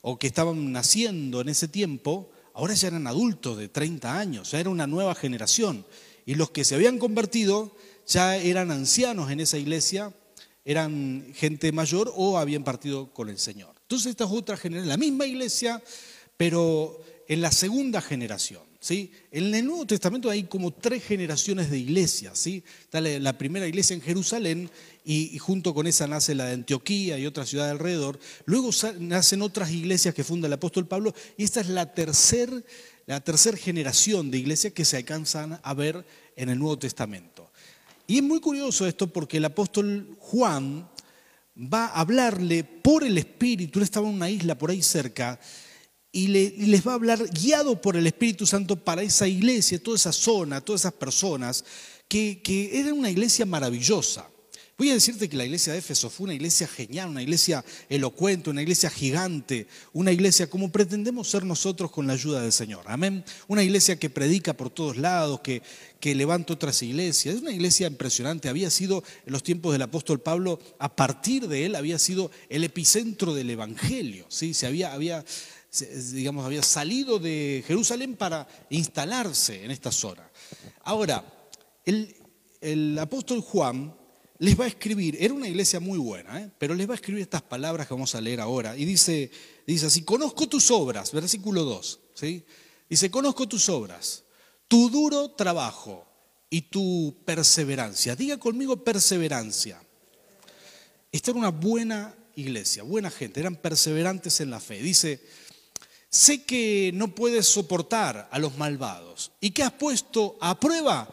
o 0.00 0.18
que 0.18 0.26
estaban 0.26 0.72
naciendo 0.72 1.40
en 1.40 1.48
ese 1.48 1.68
tiempo, 1.68 2.30
ahora 2.54 2.74
ya 2.74 2.88
eran 2.88 3.06
adultos 3.06 3.58
de 3.58 3.68
30 3.68 4.18
años, 4.18 4.50
ya 4.50 4.60
era 4.60 4.70
una 4.70 4.86
nueva 4.86 5.14
generación. 5.14 5.84
Y 6.28 6.34
los 6.34 6.50
que 6.50 6.62
se 6.62 6.74
habían 6.74 6.98
convertido 6.98 7.74
ya 8.06 8.36
eran 8.36 8.70
ancianos 8.70 9.30
en 9.30 9.40
esa 9.40 9.56
iglesia, 9.56 10.12
eran 10.62 11.32
gente 11.34 11.72
mayor 11.72 12.12
o 12.14 12.36
habían 12.36 12.64
partido 12.64 13.14
con 13.14 13.30
el 13.30 13.38
Señor. 13.38 13.74
Entonces 13.80 14.10
esta 14.10 14.24
es 14.24 14.30
otra 14.30 14.58
generación, 14.58 14.90
la 14.90 14.98
misma 14.98 15.24
iglesia, 15.24 15.82
pero 16.36 17.02
en 17.28 17.40
la 17.40 17.50
segunda 17.50 18.02
generación. 18.02 18.60
¿sí? 18.78 19.10
En 19.30 19.54
el 19.54 19.64
Nuevo 19.64 19.86
Testamento 19.86 20.28
hay 20.28 20.42
como 20.42 20.70
tres 20.70 21.02
generaciones 21.02 21.70
de 21.70 21.78
iglesias. 21.78 22.38
¿sí? 22.38 22.62
La 22.92 23.38
primera 23.38 23.66
iglesia 23.66 23.94
en 23.94 24.02
Jerusalén 24.02 24.70
y, 25.06 25.38
junto 25.38 25.72
con 25.72 25.86
esa 25.86 26.06
nace 26.06 26.34
la 26.34 26.44
de 26.44 26.52
Antioquía 26.52 27.18
y 27.18 27.24
otra 27.24 27.46
ciudad 27.46 27.70
alrededor. 27.70 28.20
Luego 28.44 28.68
nacen 28.98 29.40
otras 29.40 29.70
iglesias 29.70 30.14
que 30.14 30.24
funda 30.24 30.46
el 30.46 30.52
apóstol 30.52 30.86
Pablo 30.86 31.14
y 31.38 31.44
esta 31.44 31.62
es 31.62 31.68
la 31.68 31.94
tercera 31.94 32.62
la 33.08 33.20
tercera 33.20 33.56
generación 33.56 34.30
de 34.30 34.36
iglesias 34.36 34.74
que 34.74 34.84
se 34.84 34.98
alcanzan 34.98 35.58
a 35.62 35.72
ver 35.72 36.04
en 36.36 36.50
el 36.50 36.58
Nuevo 36.58 36.78
Testamento. 36.78 37.50
Y 38.06 38.18
es 38.18 38.22
muy 38.22 38.38
curioso 38.38 38.86
esto 38.86 39.06
porque 39.06 39.38
el 39.38 39.46
apóstol 39.46 40.14
Juan 40.18 40.86
va 41.56 41.86
a 41.86 42.00
hablarle 42.00 42.64
por 42.64 43.04
el 43.04 43.16
Espíritu, 43.16 43.78
él 43.78 43.84
estaba 43.84 44.06
en 44.06 44.14
una 44.14 44.28
isla 44.28 44.58
por 44.58 44.70
ahí 44.70 44.82
cerca, 44.82 45.40
y, 46.12 46.28
les 46.28 46.86
va 46.86 46.92
a 46.92 46.96
hablar 46.96 47.26
guiado 47.30 47.80
por 47.80 47.96
el 47.96 48.06
Espíritu 48.06 48.46
Santo 48.46 48.76
para 48.76 49.02
esa 49.02 49.26
iglesia, 49.26 49.82
toda 49.82 49.96
esa 49.96 50.12
zona, 50.12 50.60
todas 50.60 50.82
esas 50.82 50.92
personas, 50.92 51.64
que, 52.08 52.42
que 52.42 52.78
era 52.78 52.92
una 52.92 53.10
iglesia 53.10 53.46
maravillosa. 53.46 54.28
Voy 54.78 54.90
a 54.90 54.94
decirte 54.94 55.28
que 55.28 55.36
la 55.36 55.44
iglesia 55.44 55.72
de 55.72 55.80
Éfeso 55.80 56.08
fue 56.08 56.24
una 56.24 56.34
iglesia 56.34 56.68
genial, 56.68 57.08
una 57.08 57.20
iglesia 57.20 57.64
elocuente, 57.88 58.48
una 58.48 58.62
iglesia 58.62 58.88
gigante, 58.88 59.66
una 59.92 60.12
iglesia 60.12 60.48
como 60.48 60.70
pretendemos 60.70 61.28
ser 61.28 61.44
nosotros 61.44 61.90
con 61.90 62.06
la 62.06 62.12
ayuda 62.12 62.40
del 62.40 62.52
Señor. 62.52 62.84
Amén. 62.86 63.24
Una 63.48 63.64
iglesia 63.64 63.98
que 63.98 64.08
predica 64.08 64.52
por 64.54 64.70
todos 64.70 64.96
lados, 64.96 65.40
que, 65.40 65.62
que 65.98 66.14
levanta 66.14 66.52
otras 66.52 66.80
iglesias. 66.82 67.34
Es 67.34 67.42
una 67.42 67.50
iglesia 67.50 67.88
impresionante. 67.88 68.48
Había 68.48 68.70
sido 68.70 69.02
en 69.26 69.32
los 69.32 69.42
tiempos 69.42 69.72
del 69.72 69.82
apóstol 69.82 70.20
Pablo, 70.20 70.60
a 70.78 70.94
partir 70.94 71.48
de 71.48 71.66
él, 71.66 71.74
había 71.74 71.98
sido 71.98 72.30
el 72.48 72.62
epicentro 72.62 73.34
del 73.34 73.50
evangelio. 73.50 74.26
¿sí? 74.28 74.54
Se 74.54 74.68
había, 74.68 74.92
había 74.92 75.24
digamos, 76.12 76.46
había 76.46 76.62
salido 76.62 77.18
de 77.18 77.62
Jerusalén 77.66 78.16
para 78.16 78.46
instalarse 78.70 79.64
en 79.64 79.70
esta 79.70 79.92
zona. 79.92 80.30
Ahora, 80.84 81.24
el, 81.84 82.96
apóstol 82.98 83.40
Juan 83.40 83.94
les 84.38 84.58
va 84.58 84.64
a 84.64 84.68
escribir, 84.68 85.16
era 85.18 85.34
una 85.34 85.48
iglesia 85.48 85.80
muy 85.80 85.98
buena, 85.98 86.40
¿eh? 86.40 86.50
pero 86.58 86.74
les 86.74 86.88
va 86.88 86.92
a 86.92 86.96
escribir 86.96 87.22
estas 87.22 87.42
palabras 87.42 87.88
que 87.88 87.94
vamos 87.94 88.14
a 88.14 88.20
leer 88.20 88.40
ahora. 88.40 88.76
Y 88.76 88.84
dice, 88.84 89.30
dice 89.66 89.86
así, 89.86 90.02
conozco 90.02 90.48
tus 90.48 90.70
obras, 90.70 91.12
versículo 91.12 91.64
2, 91.64 92.00
¿sí? 92.14 92.44
Dice, 92.88 93.10
conozco 93.10 93.48
tus 93.48 93.68
obras, 93.68 94.24
tu 94.68 94.90
duro 94.90 95.32
trabajo 95.32 96.06
y 96.48 96.62
tu 96.62 97.16
perseverancia. 97.24 98.16
Diga 98.16 98.38
conmigo 98.38 98.82
perseverancia. 98.82 99.82
Esta 101.10 101.32
era 101.32 101.40
una 101.40 101.50
buena 101.50 102.14
iglesia, 102.36 102.84
buena 102.84 103.10
gente, 103.10 103.40
eran 103.40 103.56
perseverantes 103.56 104.40
en 104.40 104.50
la 104.50 104.60
fe. 104.60 104.80
Dice, 104.80 105.20
sé 106.08 106.44
que 106.44 106.92
no 106.94 107.14
puedes 107.14 107.46
soportar 107.46 108.28
a 108.30 108.38
los 108.38 108.56
malvados 108.56 109.32
y 109.40 109.50
que 109.50 109.64
has 109.64 109.72
puesto 109.72 110.38
a 110.40 110.58
prueba 110.60 111.10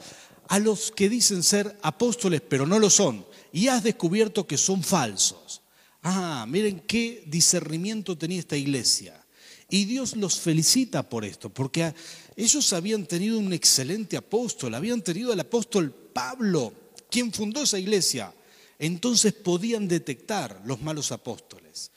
a 0.48 0.60
los 0.60 0.92
que 0.92 1.10
dicen 1.10 1.44
ser 1.44 1.78
apóstoles 1.82 2.42
pero 2.42 2.66
no 2.66 2.80
lo 2.80 2.90
son 2.90 3.26
y 3.52 3.68
has 3.68 3.84
descubierto 3.84 4.46
que 4.46 4.58
son 4.58 4.84
falsos. 4.84 5.62
Ah, 6.04 6.46
miren 6.48 6.82
qué 6.82 7.24
discernimiento 7.26 8.18
tenía 8.18 8.40
esta 8.40 8.58
iglesia. 8.58 9.26
Y 9.70 9.86
Dios 9.86 10.16
los 10.16 10.40
felicita 10.40 11.10
por 11.10 11.26
esto, 11.26 11.50
porque 11.50 11.94
ellos 12.36 12.74
habían 12.74 13.06
tenido 13.06 13.40
un 13.40 13.54
excelente 13.54 14.16
apóstol, 14.18 14.76
habían 14.76 15.02
tenido 15.02 15.34
al 15.34 15.40
apóstol 15.40 15.92
Pablo, 16.14 16.74
quien 17.10 17.34
fundó 17.34 17.64
esa 17.64 17.80
iglesia. 17.80 18.34
Entonces 18.78 19.34
podían 19.34 19.88
detectar 19.88 20.62
los 20.66 20.82
malos 20.82 21.12
apóstoles. 21.12 21.92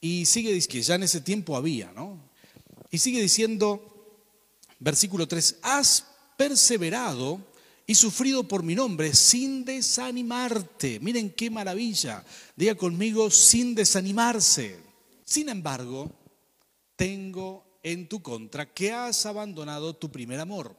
Y 0.00 0.26
sigue 0.26 0.52
diciendo, 0.52 0.72
que 0.72 0.82
ya 0.82 0.94
en 0.96 1.02
ese 1.02 1.20
tiempo 1.20 1.56
había, 1.56 1.92
¿no? 1.92 2.30
Y 2.90 2.98
sigue 2.98 3.20
diciendo, 3.20 4.24
versículo 4.78 5.28
3, 5.28 5.56
has 5.62 6.06
perseverado 6.36 7.40
y 7.90 7.94
sufrido 7.94 8.46
por 8.46 8.62
mi 8.62 8.74
nombre 8.74 9.14
sin 9.14 9.64
desanimarte. 9.64 11.00
Miren 11.00 11.30
qué 11.30 11.48
maravilla. 11.48 12.22
Diga 12.54 12.74
conmigo, 12.74 13.30
sin 13.30 13.74
desanimarse. 13.74 14.78
Sin 15.24 15.48
embargo, 15.48 16.12
tengo 16.96 17.80
en 17.82 18.06
tu 18.06 18.20
contra 18.20 18.74
que 18.74 18.92
has 18.92 19.24
abandonado 19.24 19.96
tu 19.96 20.12
primer 20.12 20.38
amor. 20.38 20.76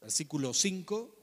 Versículo 0.00 0.54
5, 0.54 1.16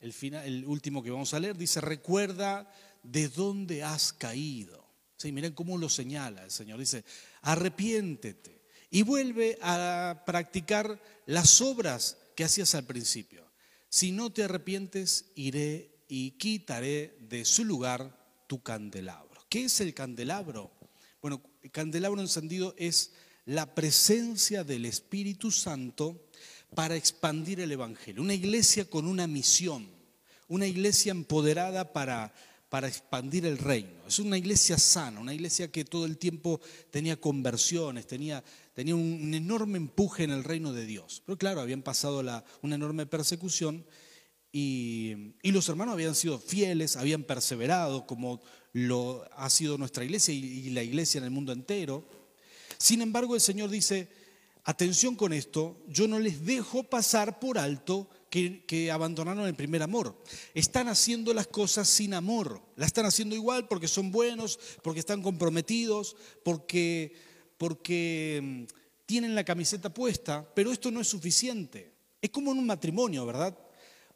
el, 0.00 0.14
el 0.44 0.66
último 0.66 1.02
que 1.02 1.10
vamos 1.10 1.32
a 1.32 1.40
leer, 1.40 1.56
dice, 1.56 1.80
recuerda 1.80 2.70
de 3.02 3.30
dónde 3.30 3.82
has 3.82 4.12
caído. 4.12 4.86
Sí, 5.16 5.32
miren 5.32 5.54
cómo 5.54 5.78
lo 5.78 5.88
señala 5.88 6.44
el 6.44 6.50
Señor. 6.50 6.78
Dice, 6.78 7.02
arrepiéntete 7.40 8.60
y 8.90 9.04
vuelve 9.04 9.58
a 9.62 10.22
practicar 10.26 11.02
las 11.24 11.62
obras 11.62 12.18
que 12.36 12.44
hacías 12.44 12.74
al 12.74 12.84
principio. 12.84 13.49
Si 13.90 14.12
no 14.12 14.30
te 14.30 14.44
arrepientes, 14.44 15.32
iré 15.34 15.90
y 16.06 16.30
quitaré 16.32 17.18
de 17.28 17.44
su 17.44 17.64
lugar 17.64 18.16
tu 18.46 18.62
candelabro. 18.62 19.44
¿Qué 19.48 19.64
es 19.64 19.80
el 19.80 19.94
candelabro? 19.94 20.70
Bueno, 21.20 21.42
el 21.60 21.72
candelabro 21.72 22.20
encendido 22.20 22.72
es 22.78 23.12
la 23.46 23.74
presencia 23.74 24.62
del 24.62 24.86
Espíritu 24.86 25.50
Santo 25.50 26.28
para 26.76 26.94
expandir 26.94 27.58
el 27.58 27.72
Evangelio. 27.72 28.22
Una 28.22 28.34
iglesia 28.34 28.84
con 28.84 29.08
una 29.08 29.26
misión, 29.26 29.88
una 30.46 30.68
iglesia 30.68 31.10
empoderada 31.10 31.92
para, 31.92 32.32
para 32.70 32.88
expandir 32.88 33.44
el 33.44 33.58
reino. 33.58 33.90
Es 34.08 34.18
una 34.18 34.38
iglesia 34.38 34.78
sana, 34.78 35.20
una 35.20 35.34
iglesia 35.34 35.70
que 35.70 35.84
todo 35.84 36.06
el 36.06 36.16
tiempo 36.16 36.58
tenía 36.90 37.20
conversiones, 37.20 38.06
tenía 38.06 38.42
tenía 38.80 38.94
un 38.94 39.34
enorme 39.34 39.76
empuje 39.76 40.24
en 40.24 40.30
el 40.30 40.42
reino 40.42 40.72
de 40.72 40.86
Dios. 40.86 41.22
Pero 41.26 41.36
claro, 41.36 41.60
habían 41.60 41.82
pasado 41.82 42.20
una 42.62 42.74
enorme 42.74 43.04
persecución 43.04 43.84
y, 44.52 45.34
los 45.42 45.68
hermanos 45.68 45.92
habían 45.92 46.14
sido 46.14 46.38
fieles, 46.38 46.96
habían 46.96 47.24
perseverado 47.24 48.06
como 48.06 48.40
lo 48.72 49.28
ha 49.36 49.50
sido 49.50 49.76
nuestra 49.76 50.02
iglesia 50.02 50.32
y, 50.32 50.70
la 50.70 50.82
iglesia 50.82 51.18
en 51.18 51.24
el 51.24 51.30
mundo 51.30 51.52
entero. 51.52 52.08
Sin 52.78 53.02
embargo, 53.02 53.34
el 53.34 53.42
Señor 53.42 53.68
dice, 53.68 54.08
atención 54.64 55.14
con 55.14 55.34
esto, 55.34 55.76
yo 55.86 56.08
no 56.08 56.18
les 56.18 56.46
dejo 56.46 56.84
pasar 56.84 57.38
por 57.38 57.58
alto 57.58 58.08
que, 58.30 58.90
abandonaron 58.92 59.46
el 59.46 59.54
primer 59.54 59.82
amor. 59.82 60.16
Están 60.54 60.88
haciendo 60.88 61.34
las 61.34 61.48
cosas 61.48 61.88
sin 61.88 62.14
amor. 62.14 62.62
La 62.76 62.86
están 62.86 63.04
haciendo 63.04 63.34
igual 63.34 63.66
porque 63.68 63.88
son 63.88 64.10
buenos, 64.10 64.58
porque 64.82 65.00
están 65.00 65.20
comprometidos, 65.20 66.16
porque 66.44 67.28
porque 67.58 68.40
mm, 68.42 68.64
tienen 69.04 69.34
la 69.34 69.44
camiseta 69.44 69.92
puesta, 69.92 70.48
pero 70.54 70.72
esto 70.72 70.90
no 70.90 71.02
es 71.02 71.08
suficiente. 71.08 71.92
Es 72.22 72.30
como 72.30 72.52
en 72.52 72.58
un 72.58 72.64
matrimonio, 72.64 73.26
¿verdad? 73.26 73.54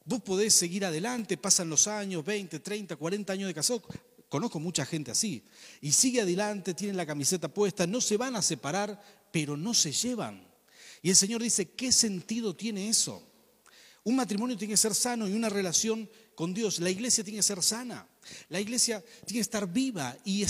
Vos 0.07 0.23
podés 0.23 0.55
seguir 0.55 0.83
adelante, 0.87 1.37
pasan 1.37 1.69
los 1.69 1.87
años, 1.87 2.25
20, 2.25 2.61
30, 2.61 2.97
40 2.97 3.33
años 3.35 3.49
de 3.49 3.55
casado. 3.55 3.83
Conozco 4.31 4.61
mucha 4.61 4.87
gente 4.87 5.11
así. 5.11 5.45
Y 5.83 5.93
sigue 5.93 6.23
adelante, 6.23 6.73
tienen 6.73 6.97
la 6.97 7.05
camiseta 7.05 7.53
puesta, 7.53 7.87
no 7.87 8.01
se 8.01 8.17
van 8.17 8.35
a 8.35 8.41
separar, 8.41 9.03
pero 9.31 9.59
no 9.59 9.75
se 9.75 9.93
llevan. 9.93 10.47
Y 11.03 11.11
el 11.11 11.17
Señor 11.17 11.43
dice, 11.43 11.69
¿qué 11.73 11.93
sentido 11.93 12.57
tiene 12.57 12.89
eso? 12.89 13.23
Un 14.05 14.17
matrimonio 14.17 14.57
tiene 14.57 14.75
que 14.75 14.79
ser 14.79 14.95
sano 14.95 15.27
y 15.27 15.33
una 15.33 15.49
relación 15.49 16.09
con 16.35 16.53
Dios. 16.53 16.79
La 16.79 16.91
iglesia 16.91 17.25
tiene 17.25 17.39
que 17.39 17.43
ser 17.43 17.63
sana. 17.63 18.07
La 18.51 18.61
iglesia 18.61 19.03
tiene 19.25 19.39
que 19.39 19.41
estar 19.41 19.67
viva. 19.67 20.15
Y, 20.25 20.45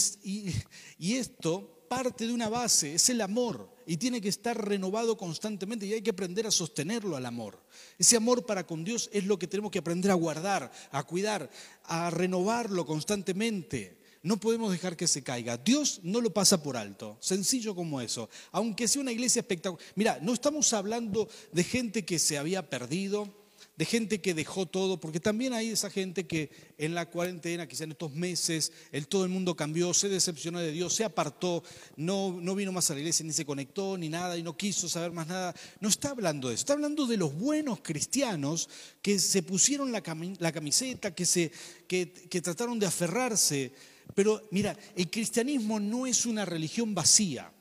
esto 0.98 1.86
parte 1.88 2.26
de 2.26 2.32
una 2.32 2.48
base, 2.48 2.94
es 2.94 3.08
el 3.10 3.20
amor, 3.20 3.70
y 3.86 3.96
tiene 3.98 4.20
que 4.20 4.28
estar 4.28 4.56
renovado 4.66 5.16
constantemente 5.16 5.86
y 5.86 5.92
hay 5.92 6.02
que 6.02 6.10
aprender 6.10 6.46
a 6.46 6.50
sostenerlo 6.50 7.16
al 7.16 7.26
amor. 7.26 7.62
Ese 7.98 8.16
amor 8.16 8.44
para 8.44 8.66
con 8.66 8.82
Dios 8.82 9.08
es 9.12 9.24
lo 9.26 9.38
que 9.38 9.46
tenemos 9.46 9.70
que 9.70 9.78
aprender 9.78 10.10
a 10.10 10.14
guardar, 10.14 10.72
a 10.90 11.02
cuidar, 11.04 11.48
a 11.84 12.10
renovarlo 12.10 12.84
constantemente. 12.84 14.00
No 14.24 14.40
podemos 14.40 14.72
dejar 14.72 14.96
que 14.96 15.06
se 15.06 15.22
caiga. 15.22 15.58
Dios 15.58 16.00
no 16.02 16.20
lo 16.20 16.32
pasa 16.32 16.62
por 16.62 16.76
alto, 16.76 17.18
sencillo 17.20 17.74
como 17.74 18.00
eso. 18.00 18.28
Aunque 18.50 18.88
sea 18.88 19.02
una 19.02 19.12
iglesia 19.12 19.40
espectacular. 19.40 19.86
Mira, 19.94 20.18
no 20.22 20.32
estamos 20.32 20.72
hablando 20.72 21.28
de 21.52 21.62
gente 21.62 22.04
que 22.06 22.18
se 22.18 22.38
había 22.38 22.68
perdido, 22.70 23.43
de 23.76 23.84
gente 23.84 24.20
que 24.20 24.34
dejó 24.34 24.66
todo, 24.66 25.00
porque 25.00 25.18
también 25.18 25.52
hay 25.52 25.70
esa 25.70 25.90
gente 25.90 26.26
que 26.26 26.50
en 26.78 26.94
la 26.94 27.10
cuarentena, 27.10 27.66
quizá 27.66 27.84
en 27.84 27.92
estos 27.92 28.12
meses, 28.12 28.72
el, 28.92 29.08
todo 29.08 29.24
el 29.24 29.30
mundo 29.30 29.56
cambió, 29.56 29.92
se 29.92 30.08
decepcionó 30.08 30.60
de 30.60 30.70
Dios, 30.70 30.94
se 30.94 31.04
apartó, 31.04 31.64
no, 31.96 32.38
no 32.40 32.54
vino 32.54 32.70
más 32.70 32.90
a 32.90 32.94
la 32.94 33.00
iglesia, 33.00 33.26
ni 33.26 33.32
se 33.32 33.44
conectó, 33.44 33.98
ni 33.98 34.08
nada, 34.08 34.38
y 34.38 34.44
no 34.44 34.56
quiso 34.56 34.88
saber 34.88 35.10
más 35.10 35.26
nada. 35.26 35.54
No 35.80 35.88
está 35.88 36.10
hablando 36.10 36.48
de 36.48 36.54
eso, 36.54 36.62
está 36.62 36.74
hablando 36.74 37.06
de 37.06 37.16
los 37.16 37.34
buenos 37.34 37.80
cristianos 37.82 38.68
que 39.02 39.18
se 39.18 39.42
pusieron 39.42 39.90
la, 39.90 40.02
camiseta, 40.02 41.12
que, 41.12 41.26
se, 41.26 41.50
que, 41.88 42.06
trataron 42.42 42.78
de 42.78 42.86
aferrarse. 42.86 43.72
Pero 44.14 44.46
mira, 44.52 44.76
el 44.94 45.10
cristianismo 45.10 45.80
no 45.80 46.06
es 46.06 46.26
una 46.26 46.44
religión 46.44 46.94
vacía, 46.94 47.52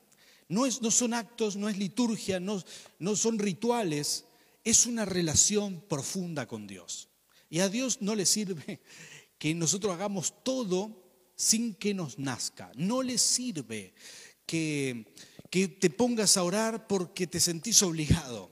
no, 0.47 0.67
es, 0.67 0.79
no 0.83 0.91
son 0.91 1.15
actos, 1.15 1.55
no 1.55 1.69
es 1.69 1.77
liturgia, 1.77 2.39
no, 2.39 2.63
no 2.99 3.15
son 3.15 3.39
rituales 3.39 4.25
es 4.63 4.85
una 4.85 5.05
relación 5.05 5.81
profunda 5.87 6.47
con 6.47 6.67
Dios. 6.67 7.09
Y 7.49 7.59
a 7.59 7.69
Dios 7.69 8.01
no 8.01 8.15
le 8.15 8.25
sirve 8.25 8.81
que 9.37 9.53
nosotros 9.53 9.93
hagamos 9.93 10.43
todo 10.43 11.03
sin 11.35 11.75
que 11.75 11.93
nos 11.93 12.19
nazca. 12.19 12.71
No 12.75 13.03
le 13.03 13.17
sirve 13.17 13.93
que, 14.45 15.13
que 15.49 15.67
te 15.67 15.89
pongas 15.89 16.37
a 16.37 16.43
orar 16.43 16.87
porque 16.87 17.27
te 17.27 17.39
sentís 17.39 17.81
obligado. 17.83 18.51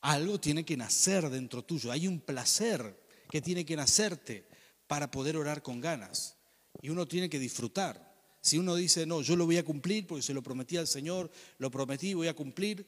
Algo 0.00 0.38
tiene 0.38 0.64
que 0.64 0.76
nacer 0.76 1.28
dentro 1.30 1.64
tuyo. 1.64 1.90
Hay 1.90 2.06
un 2.06 2.20
placer 2.20 3.02
que 3.30 3.40
tiene 3.40 3.64
que 3.64 3.76
nacerte 3.76 4.46
para 4.86 5.10
poder 5.10 5.36
orar 5.36 5.62
con 5.62 5.80
ganas. 5.80 6.36
Y 6.80 6.90
uno 6.90 7.08
tiene 7.08 7.28
que 7.28 7.38
disfrutar. 7.38 8.14
Si 8.40 8.58
uno 8.58 8.76
dice, 8.76 9.06
no, 9.06 9.22
yo 9.22 9.34
lo 9.34 9.44
voy 9.46 9.56
a 9.56 9.64
cumplir 9.64 10.06
porque 10.06 10.22
se 10.22 10.32
lo 10.32 10.42
prometí 10.42 10.76
al 10.76 10.86
Señor, 10.86 11.30
lo 11.58 11.68
prometí, 11.68 12.14
voy 12.14 12.28
a 12.28 12.34
cumplir, 12.34 12.86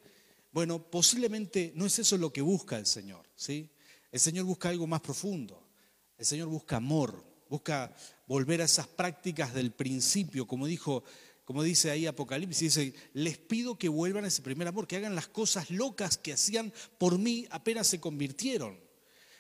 bueno, 0.59 0.83
posiblemente 0.83 1.71
no 1.77 1.87
es 1.87 2.01
eso 2.01 2.19
lo 2.19 2.33
que 2.33 2.43
busca 2.43 2.77
el 2.79 2.87
Señor, 2.87 3.25
¿sí? 3.37 3.71
El 4.11 4.19
Señor 4.19 4.45
busca 4.45 4.69
algo 4.69 4.89
más 4.89 5.01
profundo. 5.01 5.69
El 6.17 6.27
Señor 6.27 6.49
busca 6.49 6.79
amor, 6.79 7.25
busca 7.49 7.95
volver 8.27 8.61
a 8.61 8.65
esas 8.65 8.89
prácticas 8.89 9.55
del 9.55 9.71
principio, 9.71 10.49
como 10.49 10.67
dijo, 10.67 11.05
como 11.45 11.63
dice 11.63 11.93
ahí 11.93 12.07
Apocalipsis, 12.07 12.75
dice, 12.75 12.93
les 13.13 13.39
pido 13.39 13.79
que 13.79 13.89
vuelvan 13.89 14.25
a 14.25 14.27
ese 14.27 14.43
primer 14.43 14.67
amor, 14.67 14.89
que 14.89 14.97
hagan 14.97 15.15
las 15.15 15.29
cosas 15.29 15.71
locas 15.71 16.19
que 16.19 16.33
hacían 16.33 16.73
por 16.99 17.21
mí 17.21 17.47
apenas 17.53 17.87
se 17.87 18.01
convirtieron. 18.01 18.81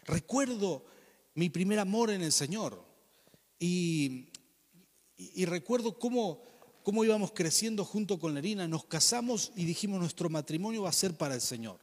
Recuerdo 0.04 0.84
mi 1.34 1.50
primer 1.50 1.80
amor 1.80 2.10
en 2.10 2.22
el 2.22 2.30
Señor 2.30 2.80
y, 3.58 4.28
y 5.16 5.46
recuerdo 5.46 5.98
cómo 5.98 6.44
cómo 6.82 7.04
íbamos 7.04 7.32
creciendo 7.32 7.84
junto 7.84 8.18
con 8.18 8.34
Lerina, 8.34 8.66
nos 8.68 8.84
casamos 8.84 9.52
y 9.56 9.64
dijimos 9.64 10.00
nuestro 10.00 10.30
matrimonio 10.30 10.82
va 10.82 10.90
a 10.90 10.92
ser 10.92 11.14
para 11.14 11.34
el 11.34 11.40
Señor. 11.40 11.78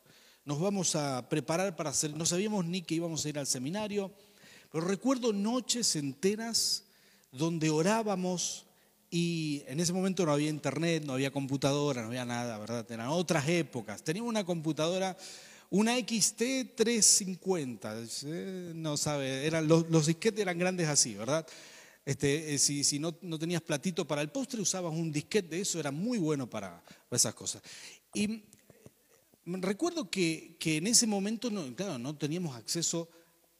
Nos 0.46 0.60
vamos 0.60 0.96
a 0.96 1.28
preparar 1.30 1.76
para 1.76 1.90
hacer, 1.90 2.16
no 2.16 2.26
sabíamos 2.26 2.66
ni 2.66 2.82
que 2.82 2.96
íbamos 2.96 3.26
a 3.26 3.30
ir 3.30 3.40
al 3.40 3.48
seminario, 3.48 4.12
pero 4.72 4.86
recuerdo 4.86 5.34
noches 5.34 5.96
enteras 5.96 6.84
donde 7.32 7.70
orábamos 7.70 8.66
y 9.10 9.64
en 9.68 9.80
ese 9.80 9.94
momento 9.94 10.26
no 10.26 10.34
había 10.34 10.50
internet, 10.50 11.04
no 11.06 11.14
había 11.14 11.32
computadora, 11.32 12.02
no 12.02 12.08
había 12.08 12.26
nada, 12.26 12.58
¿verdad? 12.58 12.86
Eran 12.92 13.08
otras 13.08 13.48
épocas. 13.48 14.04
Teníamos 14.04 14.30
una 14.30 14.44
computadora, 14.44 15.16
una 15.70 15.98
XT 15.98 16.76
350, 16.76 18.04
eh, 18.26 18.72
no 18.76 18.98
sabe, 18.98 19.46
eran, 19.46 19.68
los, 19.68 19.90
los 19.90 20.06
disquetes 20.08 20.42
eran 20.42 20.60
grandes 20.60 20.88
así, 20.88 21.16
¿verdad? 21.16 21.46
Este, 22.06 22.54
eh, 22.54 22.60
si, 22.60 23.00
no, 23.00 23.14
tenías 23.14 23.64
platito 23.64 24.06
para 24.06 24.22
el 24.22 24.30
postre, 24.30 24.62
usabas 24.62 24.94
un 24.94 25.12
disquete 25.12 25.56
de 25.56 25.62
eso, 25.62 25.80
era 25.80 25.90
muy 25.90 26.20
bueno 26.20 26.48
para, 26.48 26.84
esas 27.10 27.34
cosas. 27.34 27.64
Y 28.14 28.44
recuerdo 29.44 30.10
que, 30.10 30.56
en 30.64 30.86
ese 30.86 31.08
momento, 31.08 31.50
no, 31.50 31.76
claro, 31.76 31.98
no 31.98 32.16
teníamos 32.16 32.56
acceso 32.56 33.10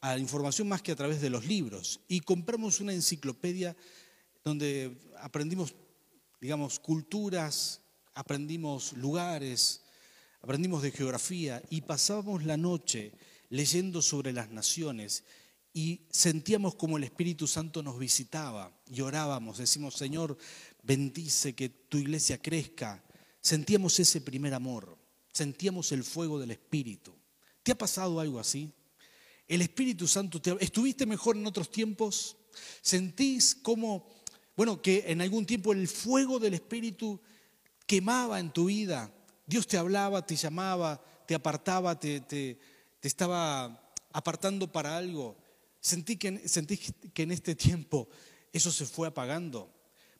a 0.00 0.14
la 0.14 0.20
información 0.20 0.68
más 0.68 0.80
que 0.80 0.92
a 0.92 0.96
través 0.96 1.20
de 1.20 1.28
los 1.28 1.44
libros. 1.44 2.00
Y 2.06 2.20
compramos 2.20 2.78
una 2.78 2.92
enciclopedia 2.92 3.76
donde 4.44 4.96
aprendimos, 5.18 5.74
digamos, 6.40 6.78
culturas, 6.78 7.80
aprendimos 8.14 8.92
lugares, 8.92 9.82
aprendimos 10.40 10.82
de 10.82 10.92
geografía 10.92 11.60
y 11.68 11.80
pasábamos 11.80 12.44
la 12.44 12.56
noche 12.56 13.12
leyendo 13.48 14.02
sobre 14.02 14.32
las 14.32 14.50
naciones 14.50 15.24
y 15.76 16.00
sentíamos 16.08 16.74
como 16.74 16.96
el 16.96 17.04
Espíritu 17.04 17.46
Santo 17.46 17.82
nos 17.82 17.98
visitaba 17.98 18.72
y 18.90 19.02
orábamos, 19.02 19.58
decimos, 19.58 19.94
Señor, 19.94 20.38
bendice 20.82 21.54
que 21.54 21.68
tu 21.68 21.98
iglesia 21.98 22.40
crezca. 22.40 23.04
Sentíamos 23.42 24.00
ese 24.00 24.22
primer 24.22 24.54
amor, 24.54 24.96
sentíamos 25.30 25.92
el 25.92 26.02
fuego 26.02 26.38
del 26.38 26.52
Espíritu. 26.52 27.14
¿Te 27.62 27.72
ha 27.72 27.74
pasado 27.76 28.20
algo 28.20 28.40
así? 28.40 28.72
El 29.46 29.60
Espíritu 29.60 30.08
Santo, 30.08 30.40
te... 30.40 30.56
¿estuviste 30.60 31.04
mejor 31.04 31.36
en 31.36 31.46
otros 31.46 31.70
tiempos? 31.70 32.38
¿Sentís 32.80 33.54
como, 33.54 34.08
bueno, 34.56 34.80
que 34.80 35.04
en 35.08 35.20
algún 35.20 35.44
tiempo 35.44 35.74
el 35.74 35.88
fuego 35.88 36.38
del 36.38 36.54
Espíritu 36.54 37.20
quemaba 37.86 38.40
en 38.40 38.50
tu 38.50 38.64
vida? 38.64 39.12
Dios 39.46 39.66
te 39.66 39.76
hablaba, 39.76 40.24
te 40.24 40.36
llamaba, 40.36 41.04
te 41.26 41.34
apartaba, 41.34 42.00
te, 42.00 42.22
te, 42.22 42.58
te 42.98 43.08
estaba 43.08 43.92
apartando 44.10 44.72
para 44.72 44.96
algo. 44.96 45.36
Sentí 45.86 46.16
que, 46.16 46.48
sentí 46.48 46.78
que 47.14 47.22
en 47.22 47.30
este 47.30 47.54
tiempo 47.54 48.08
eso 48.52 48.72
se 48.72 48.86
fue 48.86 49.06
apagando, 49.06 49.70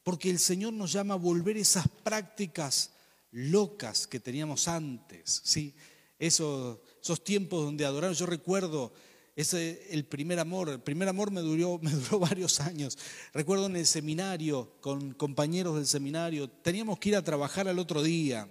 porque 0.05 0.31
el 0.31 0.39
Señor 0.39 0.73
nos 0.73 0.93
llama 0.93 1.15
a 1.15 1.17
volver 1.17 1.57
esas 1.57 1.89
prácticas 2.05 2.93
locas 3.33 4.07
que 4.07 4.21
teníamos 4.21 4.69
antes, 4.69 5.41
¿sí? 5.43 5.75
Esos, 6.21 6.79
esos 7.03 7.25
tiempos 7.25 7.65
donde 7.65 7.85
adoraron, 7.85 8.15
yo 8.15 8.27
recuerdo 8.27 8.93
ese, 9.35 9.89
el 9.91 10.05
primer 10.05 10.39
amor, 10.39 10.69
el 10.69 10.81
primer 10.81 11.09
amor 11.09 11.33
me 11.33 11.41
duró, 11.41 11.79
me 11.83 11.91
duró 11.91 12.21
varios 12.21 12.61
años. 12.61 12.97
Recuerdo 13.35 13.67
en 13.67 13.75
el 13.75 13.87
seminario, 13.87 14.77
con 14.81 15.15
compañeros 15.15 15.75
del 15.75 15.89
seminario, 15.89 16.49
teníamos 16.49 17.01
que 17.01 17.09
ir 17.09 17.17
a 17.17 17.25
trabajar 17.25 17.67
al 17.67 17.81
otro 17.81 18.05
día. 18.05 18.49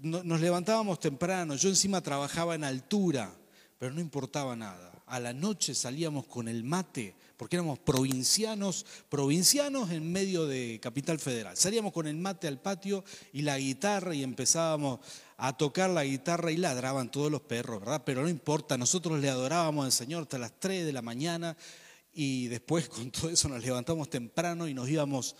Nos 0.00 0.40
levantábamos 0.40 1.00
temprano, 1.00 1.54
yo 1.54 1.68
encima 1.68 2.00
trabajaba 2.00 2.54
en 2.54 2.64
altura, 2.64 3.36
pero 3.78 3.92
no 3.92 4.00
importaba 4.00 4.56
nada 4.56 4.94
a 5.06 5.20
la 5.20 5.32
noche 5.32 5.74
salíamos 5.74 6.26
con 6.26 6.48
el 6.48 6.64
mate, 6.64 7.14
porque 7.36 7.56
éramos 7.56 7.78
provincianos, 7.78 8.86
provincianos 9.08 9.90
en 9.90 10.10
medio 10.10 10.46
de 10.46 10.80
Capital 10.80 11.18
Federal. 11.18 11.56
Salíamos 11.56 11.92
con 11.92 12.06
el 12.06 12.16
mate 12.16 12.48
al 12.48 12.60
patio 12.60 13.04
y 13.32 13.42
la 13.42 13.58
guitarra 13.58 14.14
y 14.14 14.22
empezábamos 14.22 15.00
a 15.36 15.56
tocar 15.56 15.90
la 15.90 16.04
guitarra 16.04 16.52
y 16.52 16.56
ladraban 16.56 17.10
todos 17.10 17.30
los 17.30 17.42
perros, 17.42 17.80
¿verdad? 17.80 18.02
Pero 18.04 18.22
no 18.22 18.28
importa, 18.28 18.78
nosotros 18.78 19.20
le 19.20 19.28
adorábamos 19.28 19.84
al 19.84 19.92
Señor 19.92 20.22
hasta 20.22 20.38
las 20.38 20.58
3 20.58 20.86
de 20.86 20.92
la 20.92 21.02
mañana 21.02 21.56
y 22.12 22.46
después 22.48 22.88
con 22.88 23.10
todo 23.10 23.30
eso 23.30 23.48
nos 23.48 23.62
levantamos 23.62 24.08
temprano 24.08 24.68
y 24.68 24.74
nos 24.74 24.88
íbamos 24.88 25.36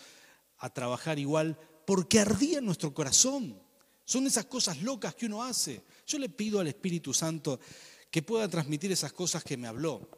a 0.59 0.71
trabajar 0.71 1.19
igual 1.19 1.59
porque 1.87 2.21
ardía 2.21 2.59
en 2.59 2.67
nuestro 2.67 2.93
corazón. 2.93 3.59
Son 4.07 4.27
esas 4.27 4.45
cosas 4.45 4.83
locas 4.83 5.15
que 5.15 5.25
uno 5.25 5.43
hace. 5.43 5.83
Yo 6.07 6.19
le 6.19 6.29
pido 6.29 6.61
al 6.61 6.67
Espíritu 6.67 7.15
Santo 7.15 7.59
que 8.15 8.23
pueda 8.23 8.49
transmitir 8.49 8.93
esas 8.93 9.13
cosas 9.13 9.43
que 9.43 9.57
me 9.57 9.67
habló. 9.67 10.09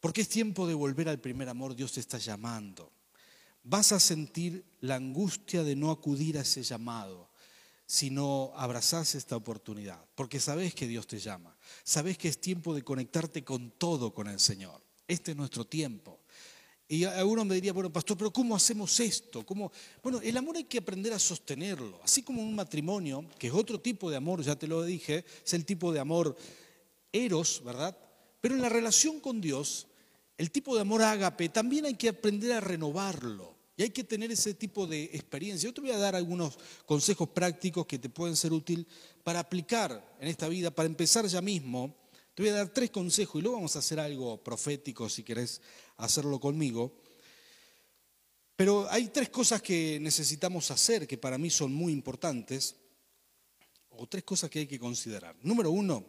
Porque 0.00 0.22
es 0.22 0.28
tiempo 0.28 0.66
de 0.66 0.74
volver 0.74 1.08
al 1.08 1.20
primer 1.20 1.48
amor, 1.48 1.76
Dios 1.76 1.92
te 1.92 2.00
está 2.00 2.18
llamando. 2.18 2.90
Vas 3.62 3.92
a 3.92 4.00
sentir 4.00 4.64
la 4.80 4.96
angustia 4.96 5.62
de 5.62 5.76
no 5.76 5.92
acudir 5.92 6.36
a 6.36 6.40
ese 6.40 6.64
llamado 6.64 7.30
si 7.86 8.10
no 8.10 8.50
abrazás 8.56 9.14
esta 9.14 9.36
oportunidad, 9.36 10.04
porque 10.16 10.40
sabes 10.40 10.74
que 10.74 10.88
Dios 10.88 11.06
te 11.06 11.20
llama, 11.20 11.56
sabes 11.84 12.18
que 12.18 12.26
es 12.26 12.40
tiempo 12.40 12.74
de 12.74 12.82
conectarte 12.82 13.44
con 13.44 13.70
todo 13.70 14.12
con 14.12 14.26
el 14.26 14.40
Señor. 14.40 14.82
Este 15.06 15.30
es 15.30 15.36
nuestro 15.36 15.64
tiempo. 15.64 16.18
Y 16.88 17.04
alguno 17.04 17.44
me 17.44 17.54
diría, 17.54 17.72
bueno, 17.72 17.92
pastor, 17.92 18.18
pero 18.18 18.32
¿cómo 18.32 18.56
hacemos 18.56 18.98
esto? 18.98 19.46
¿Cómo? 19.46 19.70
Bueno, 20.02 20.20
el 20.22 20.36
amor 20.36 20.56
hay 20.56 20.64
que 20.64 20.78
aprender 20.78 21.12
a 21.12 21.20
sostenerlo, 21.20 22.00
así 22.02 22.24
como 22.24 22.42
un 22.42 22.56
matrimonio, 22.56 23.28
que 23.38 23.46
es 23.46 23.52
otro 23.52 23.80
tipo 23.80 24.10
de 24.10 24.16
amor, 24.16 24.42
ya 24.42 24.56
te 24.56 24.66
lo 24.66 24.82
dije, 24.82 25.24
es 25.46 25.54
el 25.54 25.64
tipo 25.64 25.92
de 25.92 26.00
amor 26.00 26.36
eros, 27.12 27.62
¿verdad? 27.64 27.96
Pero 28.40 28.54
en 28.54 28.62
la 28.62 28.68
relación 28.68 29.20
con 29.20 29.40
Dios, 29.40 29.86
el 30.36 30.50
tipo 30.50 30.74
de 30.74 30.82
amor 30.82 31.02
ágape, 31.02 31.48
también 31.48 31.86
hay 31.86 31.94
que 31.94 32.08
aprender 32.08 32.52
a 32.52 32.60
renovarlo. 32.60 33.56
Y 33.76 33.82
hay 33.82 33.90
que 33.90 34.02
tener 34.02 34.32
ese 34.32 34.54
tipo 34.54 34.88
de 34.88 35.04
experiencia. 35.04 35.68
Yo 35.68 35.74
te 35.74 35.80
voy 35.80 35.92
a 35.92 35.98
dar 35.98 36.16
algunos 36.16 36.58
consejos 36.84 37.28
prácticos 37.28 37.86
que 37.86 38.00
te 38.00 38.08
pueden 38.08 38.34
ser 38.34 38.52
útil 38.52 38.84
para 39.22 39.38
aplicar 39.38 40.16
en 40.18 40.26
esta 40.26 40.48
vida. 40.48 40.72
Para 40.72 40.88
empezar 40.88 41.26
ya 41.26 41.40
mismo, 41.40 41.94
te 42.34 42.42
voy 42.42 42.50
a 42.50 42.54
dar 42.54 42.68
tres 42.70 42.90
consejos 42.90 43.38
y 43.38 43.42
luego 43.42 43.58
vamos 43.58 43.76
a 43.76 43.78
hacer 43.78 44.00
algo 44.00 44.42
profético 44.42 45.08
si 45.08 45.22
querés 45.22 45.62
hacerlo 45.96 46.40
conmigo. 46.40 46.92
Pero 48.56 48.90
hay 48.90 49.10
tres 49.10 49.28
cosas 49.28 49.62
que 49.62 50.00
necesitamos 50.00 50.72
hacer 50.72 51.06
que 51.06 51.16
para 51.16 51.38
mí 51.38 51.48
son 51.48 51.72
muy 51.72 51.92
importantes, 51.92 52.74
o 53.90 54.08
tres 54.08 54.24
cosas 54.24 54.50
que 54.50 54.60
hay 54.60 54.66
que 54.66 54.78
considerar. 54.80 55.36
Número 55.42 55.70
uno, 55.70 56.04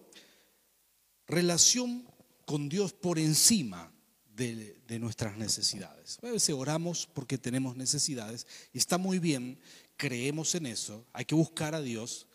relación 1.29 2.05
con 2.45 2.67
Dios 2.67 2.91
por 2.91 3.19
encima 3.19 3.93
de, 4.35 4.75
nuestras 4.99 5.37
necesidades. 5.37 6.17
A 6.23 6.31
veces 6.31 6.55
oramos 6.55 7.07
porque 7.13 7.37
tenemos 7.37 7.75
necesidades 7.77 8.47
y 8.73 8.79
está 8.79 8.97
muy 8.97 9.19
bien, 9.19 9.59
creemos 9.97 10.55
en 10.55 10.65
eso, 10.65 11.05
hay 11.13 11.25
que 11.25 11.35
buscar 11.35 11.75
a 11.75 11.81
Dios 11.81 12.27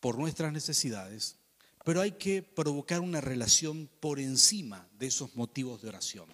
por 0.00 0.18
nuestras 0.18 0.52
necesidades, 0.52 1.36
pero 1.84 2.00
hay 2.02 2.12
que 2.12 2.42
provocar 2.42 3.00
una 3.00 3.20
relación 3.20 3.88
por 4.00 4.20
encima 4.20 4.86
de 4.98 5.06
esos 5.06 5.34
motivos 5.34 5.80
de 5.80 5.88
oración. 5.88 6.26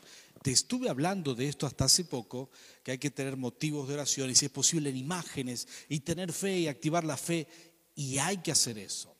Te 0.42 0.50
estuve 0.50 0.88
hablando 0.88 1.35
de 1.35 1.48
esto 1.48 1.66
hasta 1.66 1.85
hace 1.85 2.04
poco, 2.04 2.50
que 2.82 2.92
hay 2.92 2.98
que 2.98 3.11
tener 3.11 3.37
motivos 3.37 3.88
de 3.88 3.94
oración 3.94 4.30
y 4.30 4.35
si 4.35 4.46
es 4.46 4.50
posible 4.52 4.90
en 4.90 4.96
imágenes 4.96 5.68
y 5.88 6.00
tener 6.00 6.32
fe 6.32 6.59
y 6.61 6.68
activar 6.68 7.04
la 7.04 7.16
fe, 7.16 7.46
y 7.94 8.18
hay 8.18 8.38
que 8.38 8.52
hacer 8.52 8.78
eso. 8.78 9.16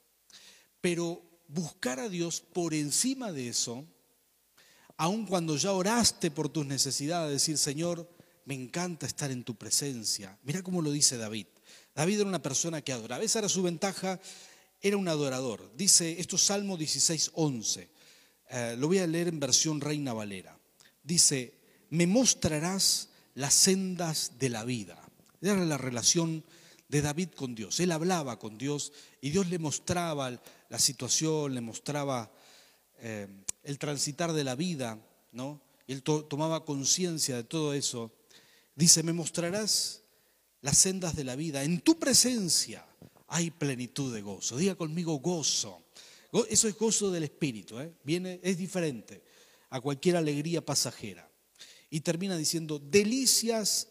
Pero 0.81 1.36
buscar 1.49 2.01
a 2.01 2.09
Dios 2.09 2.41
por 2.41 2.75
encima 2.75 3.33
de 3.33 3.49
eso, 3.49 3.85
aun 4.97 5.27
cuando 5.27 5.57
ya 5.57 5.73
oraste 5.73 6.31
por 6.31 6.49
tus 6.49 6.67
necesidades, 6.67 7.33
decir, 7.33 7.59
Señor, 7.59 8.09
me 8.45 8.55
encanta 8.55 9.07
estar 9.07 9.31
en 9.31 9.45
tu 9.45 9.57
presencia. 9.57 10.39
Mira 10.43 10.63
cómo 10.63 10.81
lo 10.81 10.91
dice 10.91 11.17
David. 11.17 11.47
David 11.95 12.21
era 12.21 12.29
una 12.29 12.43
persona 12.43 12.81
que 12.81 12.93
adoraba. 12.93 13.25
Esa 13.25 13.41
era 13.41 13.49
su 13.49 13.63
ventaja, 13.63 14.21
era 14.81 14.97
un 14.97 15.09
adorador. 15.09 15.73
Dice, 15.77 16.21
esto 16.21 16.37
es 16.37 16.43
Salmo 16.43 16.77
16, 16.77 17.33
11. 17.35 17.91
Eh, 18.49 18.77
lo 18.79 18.87
voy 18.87 18.99
a 18.99 19.07
leer 19.07 19.29
en 19.29 19.41
versión 19.41 19.81
Reina 19.81 20.13
Valera. 20.13 20.59
Dice, 21.03 21.55
me 21.91 22.07
mostrarás 22.07 23.09
las 23.35 23.55
sendas 23.55 24.33
de 24.39 24.49
la 24.49 24.65
vida. 24.65 25.03
Era 25.41 25.65
la 25.65 25.79
relación 25.79 26.45
de 26.89 27.03
David 27.03 27.31
con 27.31 27.55
Dios. 27.55 27.81
Él 27.81 27.93
hablaba 27.93 28.39
con 28.39 28.59
Dios 28.59 28.93
y 29.21 29.31
Dios 29.31 29.49
le 29.49 29.59
mostraba 29.59 30.41
la 30.69 30.79
situación, 30.79 31.55
le 31.55 31.61
mostraba 31.61 32.31
eh, 32.99 33.29
el 33.63 33.79
transitar 33.79 34.33
de 34.33 34.45
la 34.45 34.55
vida, 34.55 34.99
¿no? 35.33 35.61
Y 35.87 35.93
él 35.93 36.03
tomaba 36.03 36.65
conciencia 36.65 37.37
de 37.37 37.45
todo 37.45 37.75
eso. 37.75 38.13
Dice, 38.75 39.03
me 39.03 39.13
mostrarás 39.13 40.03
las 40.61 40.79
sendas 40.79 41.15
de 41.15 41.25
la 41.25 41.37
vida. 41.37 41.63
En 41.63 41.81
tu 41.81 41.99
presencia 41.99 42.85
hay 43.29 43.51
plenitud 43.51 44.13
de 44.13 44.23
gozo. 44.23 44.57
Diga 44.57 44.75
conmigo 44.75 45.19
gozo. 45.19 45.85
Eso 46.49 46.69
es 46.69 46.77
gozo 46.77 47.11
del 47.11 47.25
espíritu. 47.25 47.79
¿eh? 47.79 47.93
Viene, 48.03 48.41
es 48.43 48.59
diferente 48.59 49.23
a 49.71 49.81
cualquier 49.81 50.17
alegría 50.17 50.65
pasajera. 50.65 51.31
Y 51.89 52.01
termina 52.01 52.37
diciendo, 52.37 52.81
delicias, 52.81 53.89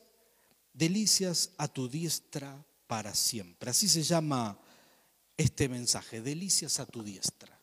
delicias 0.73 1.51
a 1.57 1.67
tu 1.67 1.87
diestra 1.87 2.65
para 2.87 3.15
siempre. 3.15 3.69
Así 3.69 3.87
se 3.87 4.03
llama 4.03 4.59
este 5.37 5.69
mensaje, 5.69 6.21
delicias 6.21 6.79
a 6.79 6.85
tu 6.85 7.03
diestra. 7.03 7.59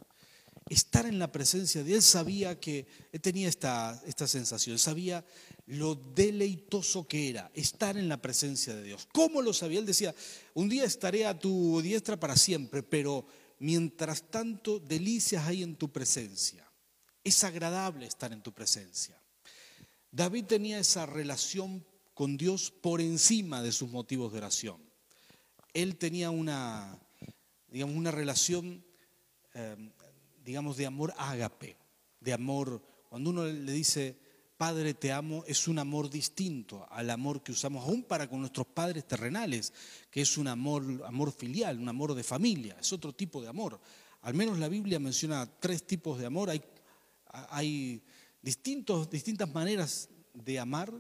Estar 0.69 1.07
en 1.07 1.19
la 1.19 1.31
presencia 1.31 1.85
de 1.85 1.95
Él 1.95 2.03
sabía 2.03 2.59
que 2.59 2.87
tenía 3.21 3.49
esta, 3.49 4.01
esta 4.07 4.27
sensación, 4.27 4.79
sabía 4.79 5.25
lo 5.67 5.95
deleitoso 5.95 7.07
que 7.07 7.29
era 7.29 7.51
estar 7.55 7.97
en 7.97 8.09
la 8.09 8.23
presencia 8.23 8.75
de 8.75 8.85
Dios. 8.85 9.07
¿Cómo 9.13 9.43
lo 9.43 9.53
sabía? 9.53 9.81
Él 9.81 9.87
decía, 9.87 10.15
un 10.55 10.69
día 10.69 10.85
estaré 10.85 11.27
a 11.27 11.39
tu 11.39 11.81
diestra 11.83 12.19
para 12.19 12.37
siempre, 12.37 12.83
pero 12.83 13.27
mientras 13.59 14.31
tanto 14.31 14.79
delicias 14.79 15.47
hay 15.47 15.63
en 15.63 15.77
tu 15.77 15.93
presencia. 15.93 16.67
Es 17.25 17.45
agradable 17.45 18.07
estar 18.07 18.33
en 18.33 18.43
tu 18.43 18.53
presencia. 18.53 19.21
David 20.11 20.45
tenía 20.45 20.79
esa 20.79 21.07
relación 21.07 21.85
con 22.15 22.37
Dios 22.37 22.71
por 22.71 23.01
encima 23.01 23.63
de 23.63 23.73
sus 23.73 23.91
motivos 23.91 24.33
de 24.33 24.39
oración 24.39 24.93
él 25.75 25.97
tenía 25.97 26.31
una, 26.31 26.99
digamos, 27.73 27.97
una 27.97 28.11
relación, 28.11 28.85
eh, 29.55 29.77
digamos, 30.45 30.77
de 30.77 30.87
amor 30.87 31.15
ágape, 31.17 31.77
de 32.21 32.33
amor, 32.33 32.83
cuando 33.09 33.31
uno 33.31 33.45
le 33.45 33.73
dice, 33.73 34.17
Padre, 34.57 34.95
te 34.95 35.11
amo, 35.11 35.43
es 35.47 35.67
un 35.67 35.79
amor 35.79 36.09
distinto 36.09 36.87
al 36.91 37.11
amor 37.11 37.43
que 37.43 37.51
usamos 37.51 37.85
aún 37.85 38.05
para 38.05 38.29
con 38.29 38.41
nuestros 38.41 38.67
padres 38.67 39.09
terrenales, 39.09 39.73
que 40.11 40.21
es 40.21 40.39
un 40.39 40.47
amor, 40.47 41.03
amor 41.05 41.33
filial, 41.33 41.81
un 41.81 41.89
amor 41.89 42.15
de 42.15 42.23
familia, 42.23 42.77
es 42.81 42.93
otro 42.93 43.13
tipo 43.13 43.43
de 43.43 43.49
amor. 43.49 43.81
Al 44.21 44.35
menos 44.35 44.59
la 44.59 44.69
Biblia 44.69 45.01
menciona 45.01 45.51
tres 45.59 45.85
tipos 45.85 46.19
de 46.21 46.27
amor, 46.27 46.51
hay, 46.51 46.63
hay 47.51 48.05
distintos, 48.41 49.11
distintas 49.11 49.53
maneras 49.53 50.09
de 50.33 50.61
amar 50.61 50.93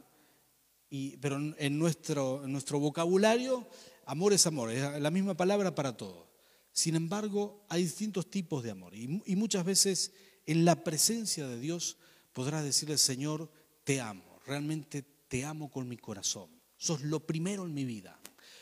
pero 1.20 1.36
en 1.56 1.78
nuestro, 1.78 2.44
en 2.44 2.52
nuestro 2.52 2.78
vocabulario, 2.78 3.66
amor 4.04 4.34
es 4.34 4.46
amor, 4.46 4.70
es 4.70 5.00
la 5.00 5.10
misma 5.10 5.34
palabra 5.34 5.74
para 5.74 5.96
todo. 5.96 6.31
Sin 6.72 6.94
embargo, 6.96 7.64
hay 7.68 7.82
distintos 7.82 8.30
tipos 8.30 8.62
de 8.62 8.70
amor 8.70 8.94
y, 8.94 9.06
muchas 9.36 9.64
veces 9.64 10.12
en 10.46 10.64
la 10.64 10.82
presencia 10.82 11.46
de 11.46 11.60
Dios 11.60 11.98
podrás 12.32 12.64
decirle, 12.64 12.96
Señor, 12.96 13.50
te 13.84 14.00
amo, 14.00 14.40
realmente 14.46 15.04
te 15.28 15.44
amo 15.44 15.70
con 15.70 15.88
mi 15.88 15.98
corazón, 15.98 16.50
sos 16.76 17.02
lo 17.02 17.20
primero 17.20 17.66
en 17.66 17.74
mi 17.74 17.84
vida. 17.84 18.18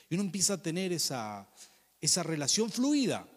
Y 0.08 0.14
uno 0.14 0.24
empieza 0.24 0.54
a 0.54 0.62
tener 0.62 0.92
esa, 0.92 1.48
esa 2.00 2.24
relación 2.24 2.70
fluida. 2.70 3.28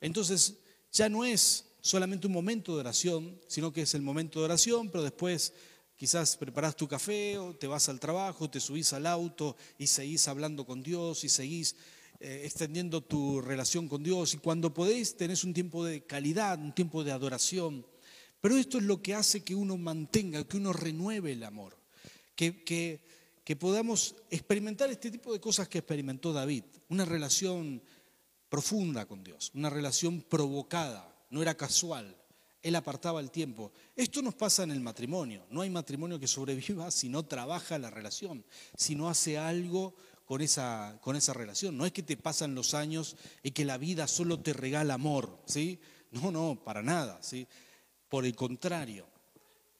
Entonces 0.00 0.58
ya 0.92 1.08
no 1.08 1.24
es 1.24 1.64
solamente 1.80 2.28
un 2.28 2.32
momento 2.32 2.74
de 2.74 2.80
oración, 2.80 3.40
sino 3.48 3.72
que 3.72 3.82
es 3.82 3.94
el 3.94 4.02
momento 4.02 4.38
de 4.38 4.44
oración, 4.44 4.90
pero 4.90 5.02
después 5.02 5.52
quizás 5.96 6.36
preparás 6.36 6.76
tu 6.76 6.86
café 6.86 7.36
o 7.38 7.54
te 7.54 7.66
vas 7.66 7.88
al 7.88 7.98
trabajo, 7.98 8.48
te 8.48 8.60
subís 8.60 8.92
al 8.92 9.06
auto 9.06 9.56
y 9.76 9.88
seguís 9.88 10.28
hablando 10.28 10.64
con 10.64 10.82
Dios 10.82 11.24
y 11.24 11.28
seguís 11.28 11.74
eh, 12.22 12.42
extendiendo 12.44 13.00
tu 13.00 13.40
relación 13.40 13.88
con 13.88 14.02
Dios. 14.02 14.34
Y 14.34 14.38
cuando 14.38 14.74
podéis 14.74 15.16
tenés 15.16 15.42
un 15.42 15.54
tiempo 15.54 15.84
de 15.84 16.04
calidad, 16.04 16.58
un 16.58 16.74
tiempo 16.74 17.02
de 17.02 17.12
adoración. 17.12 17.86
Pero 18.42 18.58
esto 18.58 18.76
es 18.76 18.84
lo 18.84 19.00
que 19.00 19.14
hace 19.14 19.42
que 19.42 19.54
uno 19.54 19.78
mantenga, 19.78 20.44
que 20.44 20.58
uno 20.58 20.74
renueve 20.74 21.32
el 21.32 21.42
amor, 21.44 21.76
que, 22.34 22.62
que, 22.62 23.00
que 23.42 23.56
podamos 23.56 24.16
experimentar 24.30 24.90
este 24.90 25.10
tipo 25.10 25.32
de 25.32 25.40
cosas 25.40 25.68
que 25.68 25.78
experimentó 25.78 26.32
David, 26.32 26.64
una 26.90 27.06
relación 27.06 27.82
profunda 28.50 29.06
con 29.06 29.24
Dios, 29.24 29.50
una 29.54 29.70
relación 29.70 30.20
provocada, 30.20 31.14
no 31.30 31.40
era 31.40 31.56
casual, 31.56 32.16
él 32.62 32.76
apartaba 32.76 33.20
el 33.20 33.30
tiempo. 33.30 33.72
Esto 33.96 34.20
nos 34.20 34.34
pasa 34.34 34.62
en 34.62 34.70
el 34.70 34.80
matrimonio, 34.80 35.46
no 35.50 35.62
hay 35.62 35.70
matrimonio 35.70 36.18
que 36.20 36.26
sobreviva 36.26 36.90
si 36.90 37.08
no 37.08 37.24
trabaja 37.24 37.78
la 37.78 37.90
relación, 37.90 38.44
si 38.76 38.94
no 38.94 39.08
hace 39.08 39.38
algo 39.38 39.94
con 40.30 40.42
esa, 40.42 40.96
con 41.00 41.16
esa 41.16 41.34
relación. 41.34 41.76
No 41.76 41.84
es 41.84 41.90
que 41.90 42.04
te 42.04 42.16
pasan 42.16 42.54
los 42.54 42.74
años 42.74 43.16
y 43.42 43.50
que 43.50 43.64
la 43.64 43.78
vida 43.78 44.06
solo 44.06 44.38
te 44.38 44.52
regala 44.52 44.94
amor, 44.94 45.42
¿sí? 45.44 45.80
No, 46.12 46.30
no, 46.30 46.62
para 46.64 46.84
nada, 46.84 47.20
¿sí? 47.20 47.48
Por 48.08 48.24
el 48.24 48.36
contrario, 48.36 49.08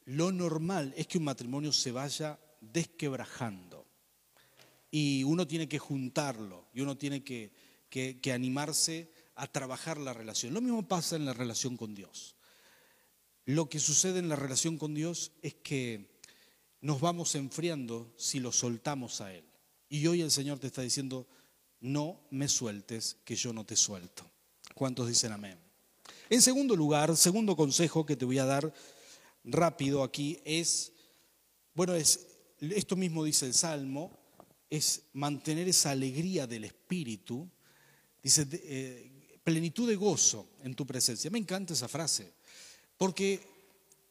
lo 0.03 0.33
normal 0.33 0.93
es 0.97 1.07
que 1.07 1.19
un 1.19 1.23
matrimonio 1.23 1.71
se 1.71 1.93
vaya 1.93 2.37
desquebrajando 2.59 3.87
y 4.91 5.23
uno 5.23 5.47
tiene 5.47 5.69
que 5.69 5.79
juntarlo 5.79 6.67
y 6.73 6.81
uno 6.81 6.97
tiene 6.97 7.23
que, 7.23 7.53
que 7.89 8.33
animarse 8.33 9.09
a 9.35 9.47
trabajar 9.47 9.99
la 9.99 10.11
relación. 10.11 10.53
Lo 10.53 10.59
mismo 10.59 10.85
pasa 10.85 11.15
en 11.15 11.23
la 11.23 11.33
relación 11.33 11.77
con 11.77 11.95
Dios. 11.95 12.35
Lo 13.45 13.69
que 13.69 13.79
sucede 13.79 14.19
en 14.19 14.27
la 14.27 14.35
relación 14.35 14.77
con 14.77 14.95
Dios 14.95 15.31
es 15.41 15.53
que 15.53 16.19
nos 16.81 16.99
vamos 16.99 17.35
enfriando 17.35 18.13
si 18.17 18.41
lo 18.41 18.51
soltamos 18.51 19.21
a 19.21 19.33
Él. 19.33 19.45
Y 19.93 20.07
hoy 20.07 20.21
el 20.21 20.31
Señor 20.31 20.57
te 20.57 20.67
está 20.67 20.81
diciendo, 20.81 21.27
no 21.81 22.21
me 22.31 22.47
sueltes, 22.47 23.17
que 23.25 23.35
yo 23.35 23.51
no 23.51 23.65
te 23.65 23.75
suelto. 23.75 24.23
¿Cuántos 24.73 25.09
dicen 25.09 25.33
amén? 25.33 25.59
En 26.29 26.41
segundo 26.41 26.77
lugar, 26.77 27.17
segundo 27.17 27.57
consejo 27.57 28.05
que 28.05 28.15
te 28.15 28.23
voy 28.23 28.37
a 28.37 28.45
dar 28.45 28.73
rápido 29.43 30.01
aquí 30.01 30.39
es, 30.45 30.93
bueno, 31.73 31.93
es, 31.93 32.25
esto 32.61 32.95
mismo 32.95 33.25
dice 33.25 33.45
el 33.45 33.53
Salmo, 33.53 34.17
es 34.69 35.07
mantener 35.11 35.67
esa 35.67 35.91
alegría 35.91 36.47
del 36.47 36.63
Espíritu, 36.63 37.49
dice, 38.23 38.47
eh, 38.49 39.39
plenitud 39.43 39.89
de 39.89 39.97
gozo 39.97 40.51
en 40.63 40.73
tu 40.73 40.87
presencia. 40.87 41.29
Me 41.29 41.37
encanta 41.37 41.73
esa 41.73 41.89
frase, 41.89 42.31
porque 42.95 43.41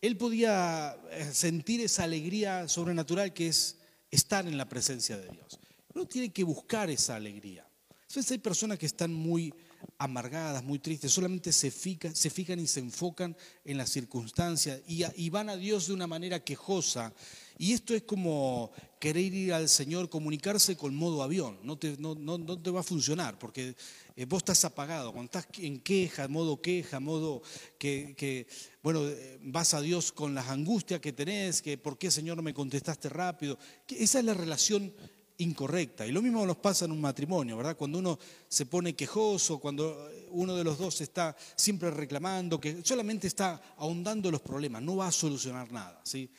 él 0.03 0.19
podía 0.19 0.95
eh, 1.11 1.31
sentir 1.33 1.81
esa 1.81 2.05
alegría 2.05 2.69
sobrenatural 2.69 3.33
que 3.33 3.49
es 3.49 3.79
estar 4.11 4.47
en 4.47 4.59
la 4.59 4.69
presencia 4.69 5.17
de 5.17 5.31
Dios. 5.31 5.59
Uno 5.95 6.07
tiene 6.07 6.33
que 6.33 6.45
buscar 6.45 6.91
esa 6.91 7.17
alegría. 7.17 7.67
Entonces 8.11 8.33
hay 8.33 8.39
personas 8.39 8.77
que 8.77 8.87
están 8.87 9.13
muy 9.13 9.55
amargadas, 9.99 10.65
muy 10.65 10.79
tristes, 10.79 11.13
solamente 11.13 11.53
se, 11.53 11.71
fijan 11.71 12.59
y 12.59 12.67
se 12.67 12.81
enfocan 12.81 13.37
en 13.65 13.79
las 13.79 13.91
circunstancias 13.91 14.81
y, 14.89 15.31
van 15.31 15.49
a 15.49 15.57
Dios 15.57 15.87
de 15.87 15.93
una 15.93 16.09
manera 16.09 16.43
quejosa. 16.43 17.15
Y 17.57 17.73
esto 17.73 17.95
es 17.95 18.03
como 18.03 18.73
querer 18.99 19.33
ir 19.33 19.53
al 19.53 19.69
Señor, 19.69 20.09
comunicarse 20.09 20.77
con 20.77 20.95
modo 20.95 21.23
avión. 21.23 21.61
No 21.63 21.79
te, 21.79 21.95
va 21.97 22.81
a 22.81 22.83
funcionar 22.83 23.39
porque 23.39 23.77
eh, 24.17 24.25
vos 24.25 24.39
estás 24.39 24.65
apagado. 24.65 25.13
Cuando 25.13 25.27
estás 25.27 25.47
en 25.59 25.79
queja, 25.79 26.27
modo 26.27 26.61
queja, 26.61 26.99
modo 26.99 27.43
que, 27.79 28.15
que, 28.17 28.49
bueno, 28.83 29.07
eh, 29.07 29.39
vas 29.43 29.75
a 29.75 29.81
Dios 29.81 30.11
con 30.11 30.35
las 30.35 30.49
angustias 30.49 31.01
que 31.01 31.13
tenés, 31.13 31.63
que 31.63 31.79
por 31.79 31.97
qué 31.97 32.11
Señor 32.11 32.37
no 32.37 32.43
me 32.43 32.55
contestaste 32.55 33.09
rápido. 33.09 33.59
esa 33.89 34.19
es 34.19 34.25
la 34.25 34.35
relación 34.35 34.93
incorrecta. 35.41 36.07
Y 36.07 36.13
lo 36.13 36.23
mismo 36.23 36.45
nos 36.47 36.57
pasa 36.57 36.85
en 36.85 36.93
un 36.93 37.01
matrimonio, 37.01 37.57
¿verdad? 37.57 37.77
Cuando 37.77 37.99
uno 37.99 38.19
se 38.49 38.67
pone 38.67 38.95
quejoso, 38.95 39.59
cuando 39.59 40.11
uno 40.31 40.55
de 40.55 40.65
los 40.65 40.79
dos 40.79 41.01
está 41.01 41.37
siempre 41.57 41.91
reclamando, 41.91 42.61
que 42.61 42.83
solamente 42.85 43.27
está 43.27 43.61
ahondando 43.79 44.31
los 44.31 44.43
problemas, 44.43 44.83
no 44.83 44.97
va 44.97 45.09
a 45.09 45.13
solucionar 45.13 45.73
nada, 45.73 46.01
¿sí? 46.05 46.31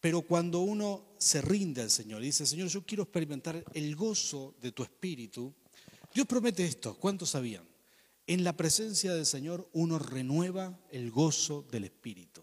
Pero 0.00 0.22
cuando 0.22 0.60
uno 0.60 1.14
se 1.18 1.42
rinde 1.42 1.82
al 1.82 1.90
Señor 1.90 2.22
y 2.22 2.26
dice, 2.26 2.46
Señor, 2.46 2.68
yo 2.68 2.86
quiero 2.86 3.02
experimentar 3.02 3.64
el 3.74 3.96
gozo 3.96 4.54
de 4.60 4.70
tu 4.70 4.84
espíritu, 4.84 5.52
Dios 6.14 6.26
promete 6.26 6.64
esto, 6.64 6.94
¿cuántos 6.94 7.30
sabían? 7.30 7.64
En 8.26 8.44
la 8.44 8.56
presencia 8.56 9.14
del 9.14 9.26
Señor 9.26 9.68
uno 9.72 9.98
renueva 9.98 10.78
el 10.90 11.10
gozo 11.10 11.66
del 11.72 11.84
espíritu. 11.84 12.42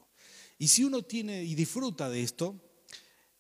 Y 0.57 0.67
si 0.67 0.83
uno 0.83 1.03
tiene 1.03 1.43
y 1.43 1.55
disfruta 1.55 2.09
de 2.09 2.23
esto, 2.23 2.55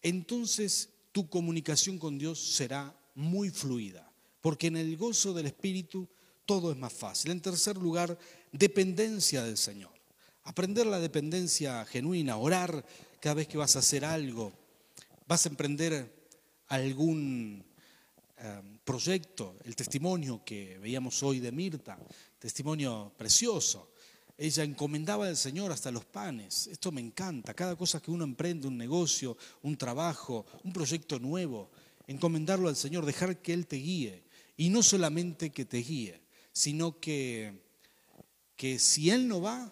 entonces 0.01 0.89
tu 1.15 1.29
comunicación 1.29 1.97
con 1.97 2.17
Dios 2.17 2.37
será 2.37 2.93
muy 3.15 3.49
fluida, 3.49 4.11
porque 4.41 4.67
en 4.67 4.75
el 4.75 4.97
gozo 4.97 5.33
del 5.33 5.45
Espíritu 5.45 6.09
todo 6.45 6.73
es 6.73 6.77
más 6.77 6.91
fácil. 6.91 7.31
En 7.31 7.39
tercer 7.39 7.77
lugar, 7.77 8.19
dependencia 8.51 9.41
del 9.41 9.55
Señor. 9.55 9.93
Aprender 10.43 10.85
la 10.85 10.99
dependencia 10.99 11.85
genuina, 11.85 12.35
orar 12.35 12.85
cada 13.21 13.35
vez 13.35 13.47
que 13.47 13.57
vas 13.57 13.77
a 13.77 13.79
hacer 13.79 14.03
algo, 14.03 14.51
vas 15.25 15.45
a 15.45 15.49
emprender 15.49 16.27
algún 16.67 17.63
eh, 18.37 18.61
proyecto, 18.83 19.55
el 19.63 19.73
testimonio 19.73 20.43
que 20.43 20.77
veíamos 20.79 21.23
hoy 21.23 21.39
de 21.39 21.53
Mirta, 21.53 21.97
testimonio 22.37 23.13
precioso. 23.15 23.93
Ella 24.37 24.63
encomendaba 24.63 25.27
al 25.27 25.37
Señor 25.37 25.71
hasta 25.71 25.91
los 25.91 26.05
panes. 26.05 26.67
Esto 26.67 26.91
me 26.91 27.01
encanta. 27.01 27.53
Cada 27.53 27.75
cosa 27.75 28.01
que 28.01 28.11
uno 28.11 28.25
emprende, 28.25 28.67
un 28.67 28.77
negocio, 28.77 29.37
un 29.61 29.77
trabajo, 29.77 30.45
un 30.63 30.73
proyecto 30.73 31.19
nuevo, 31.19 31.71
encomendarlo 32.07 32.67
al 32.67 32.75
Señor, 32.75 33.05
dejar 33.05 33.41
que 33.41 33.53
Él 33.53 33.65
te 33.65 33.77
guíe. 33.77 34.23
Y 34.57 34.69
no 34.69 34.83
solamente 34.83 35.51
que 35.51 35.65
te 35.65 35.77
guíe, 35.77 36.21
sino 36.51 36.99
que, 36.99 37.61
que 38.55 38.77
si 38.79 39.09
Él 39.09 39.27
no 39.27 39.41
va, 39.41 39.71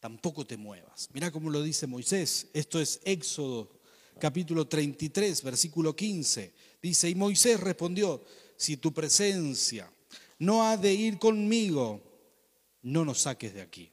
tampoco 0.00 0.46
te 0.46 0.56
muevas. 0.56 1.08
Mira 1.12 1.30
cómo 1.30 1.50
lo 1.50 1.62
dice 1.62 1.86
Moisés. 1.86 2.48
Esto 2.54 2.80
es 2.80 3.00
Éxodo 3.04 3.78
capítulo 4.18 4.66
33, 4.66 5.42
versículo 5.42 5.94
15. 5.94 6.52
Dice, 6.82 7.08
y 7.08 7.14
Moisés 7.14 7.60
respondió, 7.60 8.24
si 8.56 8.76
tu 8.76 8.92
presencia 8.92 9.90
no 10.38 10.64
ha 10.64 10.76
de 10.76 10.92
ir 10.92 11.18
conmigo, 11.18 12.07
no 12.82 13.04
nos 13.04 13.20
saques 13.22 13.54
de 13.54 13.62
aquí. 13.62 13.92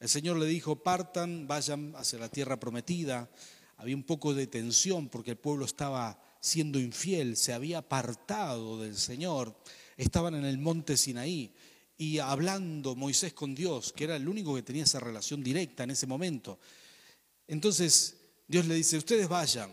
El 0.00 0.08
Señor 0.08 0.36
le 0.38 0.46
dijo, 0.46 0.76
partan, 0.76 1.46
vayan 1.46 1.94
hacia 1.96 2.18
la 2.18 2.28
tierra 2.28 2.58
prometida. 2.60 3.30
Había 3.76 3.96
un 3.96 4.02
poco 4.02 4.34
de 4.34 4.46
tensión 4.46 5.08
porque 5.08 5.32
el 5.32 5.38
pueblo 5.38 5.64
estaba 5.64 6.20
siendo 6.40 6.78
infiel, 6.78 7.36
se 7.36 7.52
había 7.52 7.78
apartado 7.78 8.80
del 8.80 8.96
Señor. 8.96 9.56
Estaban 9.96 10.34
en 10.34 10.44
el 10.44 10.58
monte 10.58 10.96
Sinaí 10.96 11.54
y 11.96 12.18
hablando 12.18 12.94
Moisés 12.94 13.32
con 13.32 13.54
Dios, 13.54 13.92
que 13.92 14.04
era 14.04 14.16
el 14.16 14.28
único 14.28 14.54
que 14.54 14.62
tenía 14.62 14.84
esa 14.84 15.00
relación 15.00 15.42
directa 15.42 15.84
en 15.84 15.92
ese 15.92 16.06
momento. 16.06 16.58
Entonces 17.46 18.16
Dios 18.46 18.66
le 18.66 18.74
dice, 18.74 18.98
ustedes 18.98 19.28
vayan, 19.28 19.70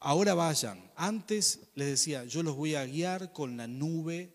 ahora 0.00 0.34
vayan. 0.34 0.90
Antes 0.96 1.60
les 1.74 1.88
decía, 1.88 2.24
yo 2.24 2.42
los 2.42 2.56
voy 2.56 2.76
a 2.76 2.86
guiar 2.86 3.32
con 3.32 3.56
la 3.56 3.66
nube 3.66 4.34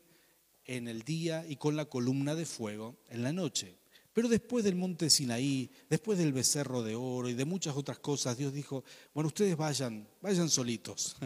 en 0.70 0.88
el 0.88 1.02
día 1.02 1.44
y 1.50 1.56
con 1.56 1.76
la 1.76 1.86
columna 1.86 2.36
de 2.36 2.46
fuego 2.46 2.96
en 3.10 3.24
la 3.24 3.34
noche. 3.34 3.76
Pero 4.14 4.30
después 4.30 4.64
del 4.64 4.76
monte 4.76 5.10
Sinaí, 5.10 5.72
después 5.90 6.20
del 6.20 6.32
becerro 6.32 6.84
de 6.84 6.94
oro 6.94 7.28
y 7.28 7.34
de 7.34 7.44
muchas 7.44 7.76
otras 7.76 7.98
cosas, 7.98 8.38
Dios 8.38 8.54
dijo, 8.54 8.84
bueno, 9.12 9.30
ustedes 9.30 9.58
vayan, 9.58 10.08
vayan 10.22 10.50
solitos. 10.50 11.18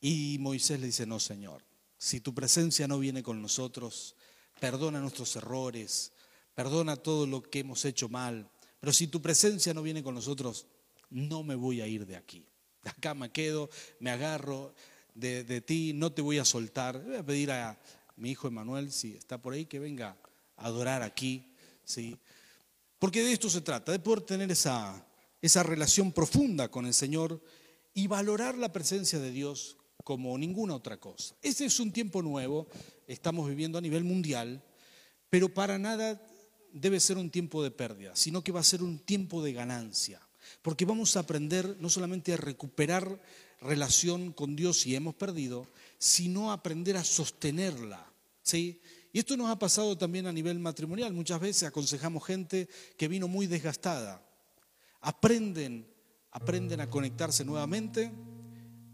Y 0.00 0.36
Moisés 0.38 0.78
le 0.78 0.86
dice, 0.86 1.06
no, 1.06 1.18
Señor, 1.18 1.64
si 1.96 2.20
tu 2.20 2.32
presencia 2.32 2.86
no 2.86 3.00
viene 3.00 3.20
con 3.20 3.42
nosotros, 3.42 4.14
perdona 4.60 5.00
nuestros 5.00 5.34
errores, 5.34 6.12
perdona 6.54 6.94
todo 6.94 7.26
lo 7.26 7.42
que 7.42 7.58
hemos 7.58 7.84
hecho 7.84 8.08
mal, 8.08 8.48
pero 8.78 8.92
si 8.92 9.08
tu 9.08 9.20
presencia 9.20 9.74
no 9.74 9.82
viene 9.82 10.04
con 10.04 10.14
nosotros, 10.14 10.68
no 11.10 11.42
me 11.42 11.56
voy 11.56 11.80
a 11.80 11.88
ir 11.88 12.06
de 12.06 12.14
aquí. 12.14 12.46
Acá 12.84 13.12
me 13.14 13.32
quedo, 13.32 13.70
me 13.98 14.10
agarro 14.10 14.72
de, 15.14 15.42
de 15.42 15.60
ti, 15.62 15.92
no 15.92 16.12
te 16.12 16.22
voy 16.22 16.38
a 16.38 16.44
soltar. 16.44 17.02
Voy 17.02 17.16
a 17.16 17.26
pedir 17.26 17.50
a, 17.50 17.76
mi 18.18 18.32
hijo 18.32 18.48
Emanuel, 18.48 18.92
si 18.92 19.14
está 19.14 19.40
por 19.40 19.54
ahí, 19.54 19.66
que 19.66 19.78
venga 19.78 20.16
a 20.56 20.66
adorar 20.66 21.02
aquí, 21.02 21.52
¿sí? 21.84 22.18
Porque 22.98 23.22
de 23.22 23.32
esto 23.32 23.48
se 23.48 23.60
trata, 23.60 23.92
de 23.92 24.00
poder 24.00 24.22
tener 24.22 24.50
esa, 24.50 25.06
esa 25.40 25.62
relación 25.62 26.12
profunda 26.12 26.68
con 26.68 26.86
el 26.86 26.94
Señor 26.94 27.40
y 27.94 28.06
valorar 28.08 28.58
la 28.58 28.72
presencia 28.72 29.18
de 29.18 29.30
Dios 29.30 29.76
como 30.04 30.36
ninguna 30.36 30.74
otra 30.74 30.98
cosa. 30.98 31.36
Este 31.42 31.64
es 31.64 31.78
un 31.80 31.92
tiempo 31.92 32.22
nuevo, 32.22 32.68
estamos 33.06 33.48
viviendo 33.48 33.78
a 33.78 33.82
nivel 33.82 34.04
mundial, 34.04 34.62
pero 35.30 35.52
para 35.52 35.78
nada 35.78 36.20
debe 36.72 37.00
ser 37.00 37.18
un 37.18 37.30
tiempo 37.30 37.62
de 37.62 37.70
pérdida, 37.70 38.14
sino 38.16 38.42
que 38.42 38.52
va 38.52 38.60
a 38.60 38.64
ser 38.64 38.82
un 38.82 38.98
tiempo 38.98 39.42
de 39.42 39.52
ganancia, 39.52 40.20
porque 40.62 40.84
vamos 40.84 41.16
a 41.16 41.20
aprender 41.20 41.76
no 41.78 41.88
solamente 41.88 42.32
a 42.32 42.36
recuperar 42.36 43.20
relación 43.60 44.32
con 44.32 44.56
Dios 44.56 44.80
si 44.80 44.94
hemos 44.94 45.14
perdido, 45.14 45.66
sino 45.98 46.50
a 46.50 46.54
aprender 46.54 46.96
a 46.96 47.04
sostenerla. 47.04 48.07
¿Sí? 48.48 48.80
Y 49.12 49.18
esto 49.18 49.36
nos 49.36 49.50
ha 49.50 49.58
pasado 49.58 49.96
también 49.96 50.26
a 50.26 50.32
nivel 50.32 50.58
matrimonial. 50.58 51.12
Muchas 51.12 51.40
veces 51.40 51.64
aconsejamos 51.64 52.24
gente 52.24 52.68
que 52.96 53.08
vino 53.08 53.28
muy 53.28 53.46
desgastada. 53.46 54.22
Aprenden, 55.00 55.86
aprenden 56.30 56.80
a 56.80 56.88
conectarse 56.88 57.44
nuevamente, 57.44 58.10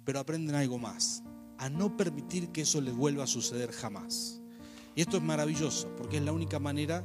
pero 0.05 0.19
aprenden 0.19 0.57
algo 0.57 0.79
más, 0.79 1.23
a 1.59 1.69
no 1.69 1.97
permitir 1.97 2.49
que 2.49 2.63
eso 2.63 2.81
les 2.81 2.95
vuelva 2.95 3.25
a 3.25 3.29
suceder 3.29 3.73
jamás. 3.73 4.41
Y 4.97 5.01
esto 5.01 5.17
es 5.17 5.23
maravilloso, 5.23 5.89
porque 5.97 6.19
es 6.19 6.23
la 6.23 6.33
única 6.33 6.59
manera 6.59 7.05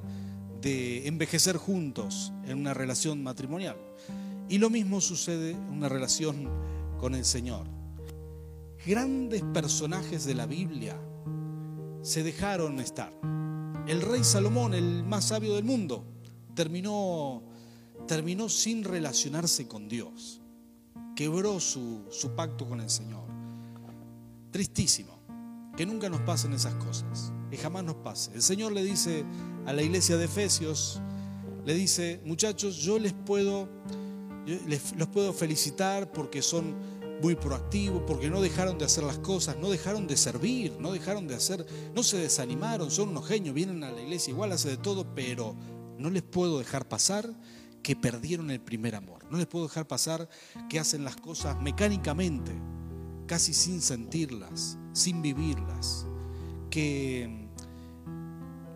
de 0.62 1.08
envejecer 1.08 1.58
juntos 1.58 2.34
en 2.46 2.58
una 2.58 2.74
relación 2.74 3.24
matrimonial. 3.24 3.78
Y 4.50 4.58
lo 4.58 4.70
mismo 4.70 5.02
sucede 5.02 5.52
en 5.52 5.70
una 5.70 5.90
relación 5.90 6.50
con 6.98 7.16
el 7.16 7.26
Señor. 7.26 7.68
Grandes 8.86 9.44
personajes 9.54 10.26
de 10.26 10.36
la 10.36 10.46
Biblia 10.46 11.00
se 12.02 12.24
dejaron 12.24 12.80
estar. 12.80 13.14
El 13.88 14.02
rey 14.02 14.24
Salomón, 14.24 14.74
el 14.74 15.04
más 15.04 15.26
sabio 15.26 15.56
del 15.56 15.64
mundo, 15.64 16.06
terminó, 16.56 17.44
terminó 18.08 18.50
sin 18.50 18.84
relacionarse 18.84 19.68
con 19.68 19.88
Dios. 19.88 20.42
Quebró 21.16 21.60
su, 21.60 22.06
su 22.10 22.36
pacto 22.36 22.68
con 22.68 22.82
el 22.82 22.90
Señor. 22.90 23.28
Tristísimo. 24.52 25.20
Que 25.76 25.86
nunca 25.86 26.10
nos 26.10 26.22
pasen 26.22 26.54
esas 26.54 26.76
cosas. 26.76 27.32
Que 27.50 27.58
jamás 27.58 27.84
nos 27.84 27.96
pase. 27.96 28.32
El 28.34 28.42
Señor 28.42 28.72
le 28.72 28.84
dice 28.84 29.26
a 29.66 29.74
la 29.74 29.82
iglesia 29.82 30.18
de 30.18 30.26
Efesios, 30.26 31.02
le 31.66 31.74
dice, 31.74 32.22
muchachos, 32.26 32.78
yo 32.78 33.00
les 33.00 33.14
puedo, 33.14 33.70
les, 34.46 34.96
los 34.98 35.08
puedo 35.10 35.34
felicitar 35.34 36.12
porque 36.12 36.42
son 36.42 36.76
muy 37.22 37.36
proactivos, 37.36 38.04
porque 38.08 38.30
no 38.30 38.42
dejaron 38.42 38.78
de 38.78 38.86
hacer 38.86 39.04
las 39.04 39.20
cosas, 39.20 39.58
no 39.58 39.70
dejaron 39.70 40.08
de 40.08 40.18
servir, 40.18 40.78
no 40.80 40.92
dejaron 40.92 41.28
de 41.28 41.36
hacer, 41.36 41.66
no 41.94 42.04
se 42.04 42.18
desanimaron, 42.18 42.92
son 42.92 43.10
unos 43.10 43.28
genios, 43.28 43.54
vienen 43.54 43.84
a 43.84 43.92
la 43.92 44.02
iglesia 44.02 44.32
igual, 44.32 44.52
hace 44.52 44.70
de 44.70 44.78
todo, 44.78 45.14
pero 45.14 45.56
no 45.98 46.10
les 46.10 46.24
puedo 46.24 46.60
dejar 46.60 46.88
pasar 46.88 47.30
que 47.84 47.96
perdieron 47.96 48.52
el 48.52 48.62
primer 48.62 48.96
amor. 48.96 49.26
No 49.30 49.38
les 49.38 49.48
puedo 49.48 49.68
dejar 49.68 49.88
pasar 49.88 50.30
que 50.70 50.80
hacen 50.80 51.04
las 51.04 51.16
cosas 51.16 51.62
mecánicamente, 51.62 52.52
casi 53.28 53.54
sin 53.54 53.82
sentirlas, 53.82 54.78
sin 54.94 55.22
vivirlas. 55.22 56.06
Que, 56.70 57.50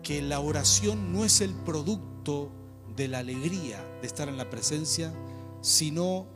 que 0.02 0.20
la 0.20 0.40
oración 0.40 1.12
no 1.12 1.24
es 1.24 1.40
el 1.40 1.54
producto 1.54 2.50
de 2.96 3.08
la 3.08 3.18
alegría 3.18 3.84
de 4.00 4.06
estar 4.06 4.28
en 4.28 4.36
la 4.36 4.50
presencia, 4.50 5.12
sino 5.60 6.26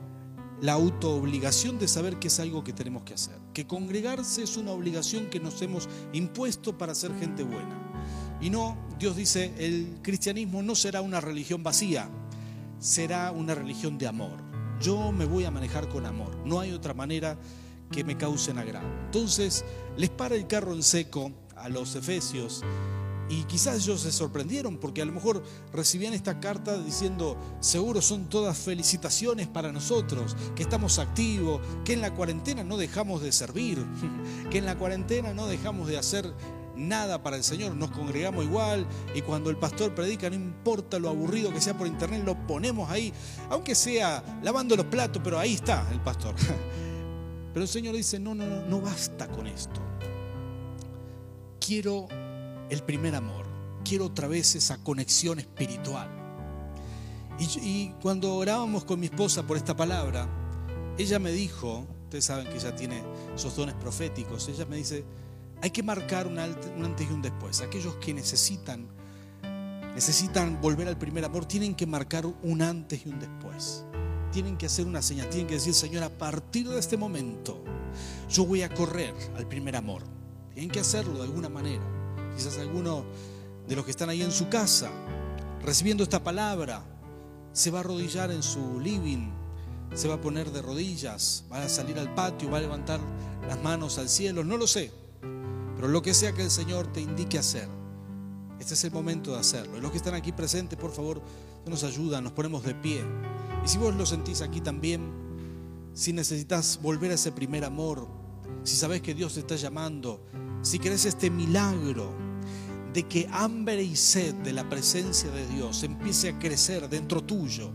la 0.61 0.73
autoobligación 0.73 1.79
de 1.79 1.89
saber 1.89 2.19
que 2.19 2.29
es 2.29 2.41
algo 2.41 2.65
que 2.65 2.73
tenemos 2.73 3.03
que 3.03 3.15
hacer. 3.15 3.39
Que 3.53 3.67
congregarse 3.67 4.43
es 4.43 4.57
una 4.57 4.73
obligación 4.73 5.27
que 5.31 5.41
nos 5.41 5.61
hemos 5.63 5.89
impuesto 6.13 6.77
para 6.77 6.95
ser 6.95 7.15
gente 7.19 7.43
buena. 7.43 7.89
Y 8.41 8.51
no, 8.51 8.77
Dios 8.99 9.17
dice, 9.17 9.53
el 9.59 9.99
cristianismo 10.03 10.63
no 10.63 10.75
será 10.75 11.01
una 11.01 11.21
religión 11.21 11.63
vacía, 11.63 12.09
será 12.79 13.33
una 13.33 13.55
religión 13.55 13.99
de 13.99 14.07
amor. 14.07 14.39
Yo 14.81 15.11
me 15.11 15.25
voy 15.25 15.45
a 15.45 15.51
manejar 15.51 15.89
con 15.89 16.07
amor. 16.07 16.37
No 16.45 16.61
hay 16.61 16.73
otra 16.73 16.95
manera 16.95 17.37
que 17.91 18.05
me 18.05 18.17
causen 18.17 18.59
agrado. 18.59 18.89
Entonces, 19.07 19.65
les 19.97 20.11
para 20.11 20.37
el 20.37 20.47
carro 20.47 20.73
en 20.73 20.83
seco 20.83 21.33
a 21.57 21.69
los 21.69 21.97
efesios 21.97 22.63
y 23.29 23.45
quizás 23.45 23.77
ellos 23.77 24.01
se 24.01 24.13
sorprendieron 24.13 24.79
porque 24.79 25.03
a 25.03 25.05
lo 25.05 25.13
mejor 25.13 25.43
recibían 25.73 26.15
esta 26.15 26.41
carta 26.41 26.79
diciendo, 26.79 27.37
seguro 27.61 28.01
son 28.01 28.29
todas 28.29 28.57
felicitaciones 28.57 29.47
para 29.47 29.73
nosotros, 29.73 30.37
que 30.55 30.63
estamos 30.63 30.99
activos, 30.99 31.61
que 31.85 31.93
en 31.93 32.01
la 32.01 32.15
cuarentena 32.15 32.65
no 32.65 32.77
dejamos 32.77 33.23
de 33.23 33.33
servir, 33.33 33.85
que 34.51 34.59
en 34.59 34.67
la 34.67 34.77
cuarentena 34.77 35.35
no 35.35 35.47
dejamos 35.47 35.89
de 35.89 35.99
hacer 35.99 36.33
nada 36.75 37.23
para 37.23 37.37
el 37.37 37.45
Señor, 37.45 37.75
nos 37.75 37.91
congregamos 37.91 38.45
igual 38.45 38.87
y 39.15 39.21
cuando 39.23 39.51
el 39.51 39.57
pastor 39.57 39.95
predica, 39.95 40.31
no 40.31 40.37
importa 40.37 40.99
lo 40.99 41.09
aburrido 41.09 41.53
que 41.53 41.61
sea 41.61 41.77
por 41.77 41.87
internet, 41.87 42.23
lo 42.25 42.47
ponemos 42.47 42.89
ahí, 42.91 43.13
aunque 43.51 43.75
sea 43.75 44.23
lavando 44.43 44.77
los 44.77 44.87
platos, 44.87 45.21
pero 45.23 45.39
ahí 45.39 45.55
está 45.55 45.87
el 45.93 46.01
pastor. 46.01 46.35
Pero 47.51 47.65
el 47.65 47.69
Señor 47.69 47.97
dice, 47.97 48.21
no, 48.21 48.35
no, 48.35 48.47
no, 48.47 48.67
no 48.67 48.81
basta 48.81 49.27
con 49.27 49.47
esto. 49.47 49.81
Quiero 51.59 52.07
el 52.71 52.83
primer 52.83 53.15
amor. 53.15 53.47
Quiero 53.85 54.07
otra 54.07 54.29
vez 54.29 54.55
esa 54.55 54.79
conexión 54.79 55.39
espiritual. 55.39 56.19
Y, 57.39 57.93
cuando 58.03 58.35
orábamos 58.35 58.85
con 58.85 58.99
mi 58.99 59.07
esposa 59.07 59.45
por 59.45 59.57
esta 59.57 59.77
palabra, 59.77 60.29
ella 60.99 61.21
me 61.21 61.31
dijo, 61.31 61.87
ustedes 62.05 62.25
saben 62.25 62.49
que 62.49 62.57
ella 62.57 62.75
tiene 62.75 63.03
esos 63.35 63.55
dones 63.55 63.77
proféticos, 63.77 64.49
ella 64.49 64.67
me 64.67 64.77
dice, 64.77 65.05
hay 65.63 65.71
que 65.71 65.85
marcar 65.85 66.27
un, 66.27 66.39
antes 66.39 67.09
y 67.09 67.13
un 67.13 67.23
después. 67.23 67.61
Aquellos 67.61 67.95
que 67.97 68.13
necesitan, 68.13 68.89
necesitan 69.95 70.61
volver 70.61 70.89
al 70.89 70.99
primer 70.99 71.25
amor, 71.25 71.47
tienen 71.47 71.77
que 71.77 71.87
marcar 71.87 72.27
un 72.27 72.61
antes 72.61 73.07
y 73.07 73.09
un 73.09 73.21
después. 73.21 73.85
Tienen 74.33 74.57
que 74.57 74.67
hacer 74.67 74.87
una 74.87 75.01
señal, 75.01 75.29
tienen 75.29 75.47
que 75.47 75.55
decir, 75.55 75.75
Señor, 75.75 76.03
a 76.03 76.11
partir 76.11 76.69
de 76.69 76.79
este 76.79 76.97
momento, 76.97 77.63
yo 78.29 78.45
voy 78.45 78.63
a 78.63 78.69
correr 78.69 79.15
al 79.37 79.47
primer 79.47 79.77
amor. 79.77 80.03
Tienen 80.53 80.71
que 80.71 80.81
hacerlo 80.81 81.15
de 81.15 81.23
alguna 81.23 81.49
manera. 81.49 81.98
Quizás 82.39 82.57
alguno 82.59 83.05
de 83.67 83.75
los 83.75 83.85
que 83.85 83.91
están 83.91 84.11
ahí 84.11 84.23
en 84.23 84.31
su 84.31 84.49
casa, 84.49 84.93
recibiendo 85.65 86.05
esta 86.05 86.23
palabra, 86.23 86.85
se 87.53 87.73
va 87.73 87.79
a 87.79 87.81
arrodillar 87.81 88.31
en 88.31 88.45
su 88.45 88.79
living, 88.79 89.33
se 89.93 90.07
va 90.07 90.15
a 90.15 90.21
poner 90.21 90.53
de 90.53 90.63
rodillas, 90.63 91.45
va 91.53 91.65
a 91.65 91.69
salir 91.69 91.99
al 91.99 92.15
patio, 92.15 92.49
va 92.49 92.59
a 92.59 92.61
levantar 92.61 93.01
las 93.49 93.61
manos 93.61 93.99
al 93.99 94.09
cielo, 94.09 94.45
no 94.45 94.57
lo 94.57 94.69
sé. 94.69 94.93
Pero 95.75 95.89
lo 95.89 96.01
que 96.01 96.15
sea 96.15 96.33
que 96.33 96.45
el 96.45 96.53
Señor 96.53 96.93
te 96.93 97.01
indique 97.01 97.41
hacer, 97.41 97.69
este 98.61 98.75
es 98.75 98.85
el 98.85 98.93
momento 98.93 99.33
de 99.33 99.41
hacerlo. 99.41 99.77
Y 99.77 99.81
los 99.81 99.91
que 99.91 99.97
están 99.97 100.15
aquí 100.15 100.31
presentes, 100.31 100.79
por 100.79 100.93
favor, 100.93 101.21
nos 101.67 101.83
ayudan, 101.83 102.23
nos 102.23 102.35
ponemos 102.35 102.63
de 102.63 102.77
pie. 102.77 103.03
Y 103.65 103.69
si 103.69 103.79
vos 103.79 103.97
lo 103.97 104.07
sentís 104.07 104.43
aquí 104.43 104.61
también, 104.61 105.11
si 105.93 106.13
necesitas 106.13 106.79
volver 106.81 107.11
a 107.11 107.15
ese 107.15 107.33
primer 107.33 107.65
amor, 107.65 108.07
si 108.63 108.77
sabes 108.77 109.03
que 109.03 109.13
Dios 109.13 109.35
te 109.35 109.41
está 109.41 109.57
llamando, 109.57 110.25
si 110.63 110.79
querés 110.79 111.05
este 111.05 111.31
milagro, 111.31 112.28
de 112.99 113.07
que 113.07 113.29
hambre 113.31 113.81
y 113.81 113.95
sed 113.95 114.35
de 114.35 114.53
la 114.53 114.69
presencia 114.69 115.31
de 115.31 115.47
Dios 115.47 115.85
empiece 115.85 116.31
a 116.31 116.39
crecer 116.41 116.89
dentro 116.89 117.23
tuyo. 117.23 117.71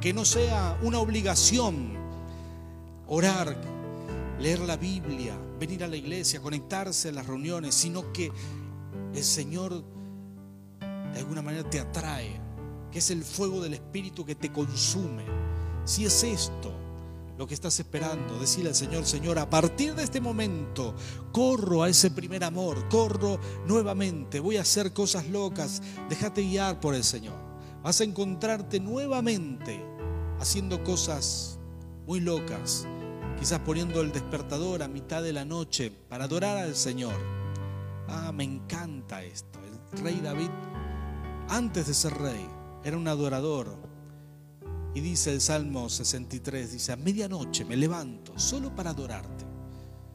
Que 0.00 0.14
no 0.14 0.24
sea 0.24 0.78
una 0.80 0.98
obligación 0.98 1.92
orar, 3.06 3.54
leer 4.40 4.60
la 4.60 4.78
Biblia, 4.78 5.38
venir 5.60 5.84
a 5.84 5.88
la 5.88 5.96
iglesia, 5.96 6.40
conectarse 6.40 7.10
a 7.10 7.12
las 7.12 7.26
reuniones, 7.26 7.74
sino 7.74 8.10
que 8.14 8.32
el 9.14 9.22
Señor 9.24 9.84
de 10.80 11.18
alguna 11.18 11.42
manera 11.42 11.68
te 11.68 11.78
atrae, 11.78 12.40
que 12.90 13.00
es 13.00 13.10
el 13.10 13.24
fuego 13.24 13.60
del 13.60 13.74
Espíritu 13.74 14.24
que 14.24 14.36
te 14.36 14.50
consume. 14.50 15.26
Si 15.84 16.06
es 16.06 16.24
esto, 16.24 16.72
lo 17.38 17.46
que 17.46 17.54
estás 17.54 17.78
esperando. 17.78 18.38
Decirle 18.38 18.70
al 18.70 18.74
Señor, 18.74 19.04
Señor, 19.06 19.38
a 19.38 19.48
partir 19.48 19.94
de 19.94 20.02
este 20.02 20.20
momento 20.20 20.94
corro 21.32 21.82
a 21.82 21.88
ese 21.88 22.10
primer 22.10 22.44
amor, 22.44 22.88
corro 22.88 23.38
nuevamente, 23.66 24.40
voy 24.40 24.56
a 24.56 24.62
hacer 24.62 24.92
cosas 24.92 25.28
locas, 25.28 25.82
déjate 26.08 26.42
guiar 26.42 26.80
por 26.80 26.94
el 26.94 27.04
Señor. 27.04 27.36
Vas 27.82 28.00
a 28.00 28.04
encontrarte 28.04 28.80
nuevamente 28.80 29.84
haciendo 30.40 30.82
cosas 30.82 31.58
muy 32.06 32.20
locas, 32.20 32.86
quizás 33.38 33.60
poniendo 33.60 34.00
el 34.00 34.12
despertador 34.12 34.82
a 34.82 34.88
mitad 34.88 35.22
de 35.22 35.32
la 35.32 35.44
noche 35.44 35.90
para 35.90 36.24
adorar 36.24 36.56
al 36.56 36.74
Señor. 36.74 37.14
Ah, 38.08 38.32
me 38.32 38.44
encanta 38.44 39.22
esto. 39.22 39.58
El 39.92 40.02
rey 40.02 40.20
David, 40.20 40.50
antes 41.48 41.86
de 41.86 41.94
ser 41.94 42.14
rey, 42.14 42.48
era 42.84 42.96
un 42.96 43.08
adorador, 43.08 43.85
y 44.96 45.02
dice 45.02 45.30
el 45.30 45.42
Salmo 45.42 45.90
63, 45.90 46.72
dice, 46.72 46.90
a 46.90 46.96
medianoche 46.96 47.66
me 47.66 47.76
levanto 47.76 48.32
solo 48.38 48.74
para 48.74 48.90
adorarte. 48.90 49.44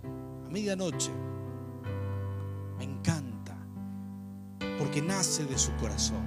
A 0.03 0.49
medianoche 0.49 1.11
me 2.79 2.85
encanta 2.85 3.55
porque 4.79 4.99
nace 5.03 5.45
de 5.45 5.55
su 5.59 5.71
corazón. 5.75 6.23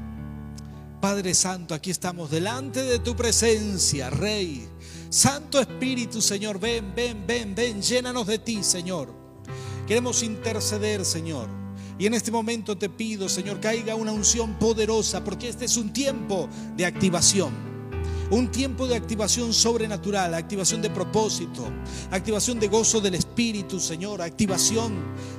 Padre 1.01 1.35
Santo, 1.35 1.75
aquí 1.75 1.91
estamos 1.91 2.31
delante 2.31 2.85
de 2.85 3.01
tu 3.01 3.17
presencia, 3.17 4.09
Rey. 4.09 4.69
Santo 5.11 5.61
Espíritu, 5.61 6.23
Señor, 6.23 6.61
ven, 6.61 6.93
ven, 6.95 7.27
ven, 7.27 7.57
ven, 7.57 7.83
llénanos 7.83 8.29
de 8.29 8.39
ti, 8.39 8.63
Señor. 8.63 9.13
Queremos 9.85 10.23
interceder, 10.23 11.05
Señor. 11.05 11.49
Y 11.99 12.07
en 12.07 12.15
este 12.15 12.31
momento 12.31 12.79
te 12.79 12.89
pido, 12.89 13.29
Señor, 13.29 13.59
haya 13.67 13.97
una 13.97 14.13
unción 14.13 14.55
poderosa, 14.61 15.25
porque 15.25 15.49
este 15.49 15.65
es 15.65 15.77
un 15.77 15.93
tiempo 15.93 16.49
de 16.77 16.87
activación. 16.87 17.74
Un 18.31 18.51
tiempo 18.51 18.87
de 18.87 18.97
activación 18.97 19.53
sobrenatural, 19.53 20.35
activación 20.35 20.81
de 20.81 20.91
propósito, 20.91 21.67
activación 22.11 22.59
de 22.59 22.69
gozo 22.69 23.01
del 23.01 23.15
Espíritu, 23.15 23.79
Señor, 23.79 24.23
activación 24.23 24.95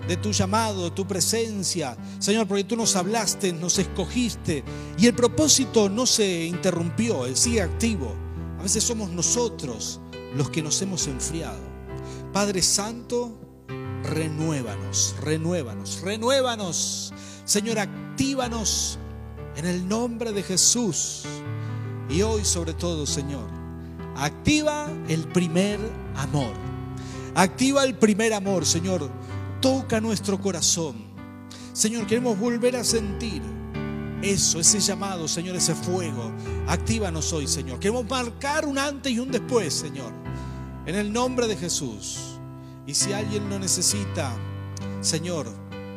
de 0.07 0.17
tu 0.17 0.31
llamado, 0.31 0.85
de 0.85 0.91
tu 0.91 1.07
presencia. 1.07 1.97
Señor, 2.19 2.47
porque 2.47 2.63
tú 2.63 2.75
nos 2.75 2.95
hablaste, 2.95 3.51
nos 3.53 3.79
escogiste 3.79 4.63
y 4.97 5.07
el 5.07 5.15
propósito 5.15 5.89
no 5.89 6.05
se 6.05 6.45
interrumpió, 6.45 7.25
él 7.25 7.35
sigue 7.35 7.61
activo. 7.61 8.13
A 8.59 8.63
veces 8.63 8.83
somos 8.83 9.09
nosotros 9.09 9.99
los 10.35 10.49
que 10.49 10.61
nos 10.61 10.81
hemos 10.81 11.07
enfriado. 11.07 11.59
Padre 12.31 12.61
Santo, 12.61 13.39
renuévanos, 14.03 15.15
renuévanos, 15.21 16.01
renuévanos. 16.01 17.13
Señor, 17.45 17.79
actívanos 17.79 18.99
en 19.55 19.65
el 19.65 19.87
nombre 19.87 20.31
de 20.31 20.43
Jesús. 20.43 21.23
Y 22.09 22.21
hoy 22.21 22.45
sobre 22.45 22.73
todo, 22.73 23.05
Señor, 23.05 23.47
activa 24.15 24.89
el 25.07 25.27
primer 25.27 25.79
amor. 26.15 26.53
Activa 27.33 27.83
el 27.83 27.95
primer 27.95 28.33
amor, 28.33 28.65
Señor. 28.65 29.09
Toca 29.61 29.99
nuestro 29.99 30.39
corazón. 30.39 30.95
Señor, 31.73 32.05
queremos 32.07 32.39
volver 32.39 32.75
a 32.75 32.83
sentir 32.83 33.41
eso, 34.21 34.59
ese 34.59 34.79
llamado, 34.79 35.27
Señor, 35.27 35.55
ese 35.55 35.75
fuego. 35.75 36.31
Actívanos 36.67 37.33
hoy, 37.33 37.47
Señor. 37.47 37.79
Queremos 37.79 38.09
marcar 38.09 38.65
un 38.65 38.77
antes 38.77 39.11
y 39.11 39.19
un 39.19 39.31
después, 39.31 39.73
Señor. 39.73 40.13
En 40.85 40.95
el 40.95 41.11
nombre 41.11 41.47
de 41.47 41.57
Jesús. 41.57 42.19
Y 42.87 42.93
si 42.93 43.13
alguien 43.13 43.49
lo 43.49 43.59
necesita, 43.59 44.31
Señor, 45.01 45.47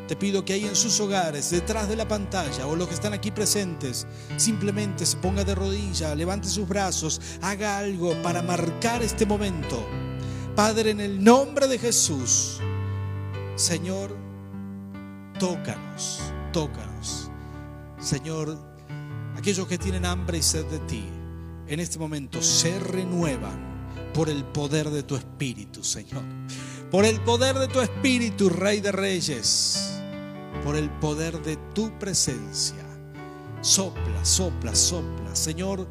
te 0.09 0.17
pido 0.17 0.43
que 0.43 0.55
ahí 0.55 0.65
en 0.65 0.75
sus 0.75 0.99
hogares, 1.01 1.51
detrás 1.51 1.87
de 1.87 1.95
la 1.95 2.09
pantalla 2.09 2.67
o 2.67 2.75
los 2.75 2.89
que 2.89 2.95
están 2.95 3.13
aquí 3.13 3.31
presentes, 3.31 4.07
simplemente 4.39 5.05
se 5.05 5.19
ponga 5.19 5.45
de 5.45 5.55
rodilla, 5.55 6.15
levante 6.15 6.49
sus 6.49 6.67
brazos, 6.67 7.21
haga 7.43 7.77
algo 7.77 8.15
para 8.23 8.43
marcar 8.43 9.03
este 9.03 9.27
momento. 9.27 9.87
Padre, 10.57 10.93
en 10.93 11.01
el 11.01 11.23
nombre 11.23 11.69
de 11.69 11.79
Jesús, 11.79 12.59
Señor, 13.55 14.17
tócanos, 15.39 16.21
tócanos. 16.55 17.31
Señor, 18.01 18.59
aquellos 19.37 19.69
que 19.69 19.77
tienen 19.77 20.07
hambre 20.07 20.39
y 20.39 20.43
sed 20.43 20.65
de 20.67 20.79
ti, 20.81 21.05
en 21.67 21.81
este 21.81 21.99
momento 21.99 22.41
se 22.41 22.81
renuevan 22.81 24.11
por 24.15 24.31
el 24.31 24.43
poder 24.43 24.89
de 24.89 25.03
tu 25.03 25.17
Espíritu, 25.17 25.85
Señor. 25.85 26.23
Por 26.91 27.05
el 27.05 27.21
poder 27.21 27.59
de 27.59 27.69
tu 27.69 27.83
Espíritu, 27.83 28.49
Rey 28.49 28.81
de 28.81 28.91
Reyes 28.91 29.98
por 30.65 30.77
el 30.77 30.91
poder 30.91 31.43
de 31.43 31.57
tu 31.75 31.91
presencia. 31.99 32.85
Sopla, 33.61 34.25
sopla, 34.25 34.75
sopla. 34.75 35.35
Señor, 35.35 35.89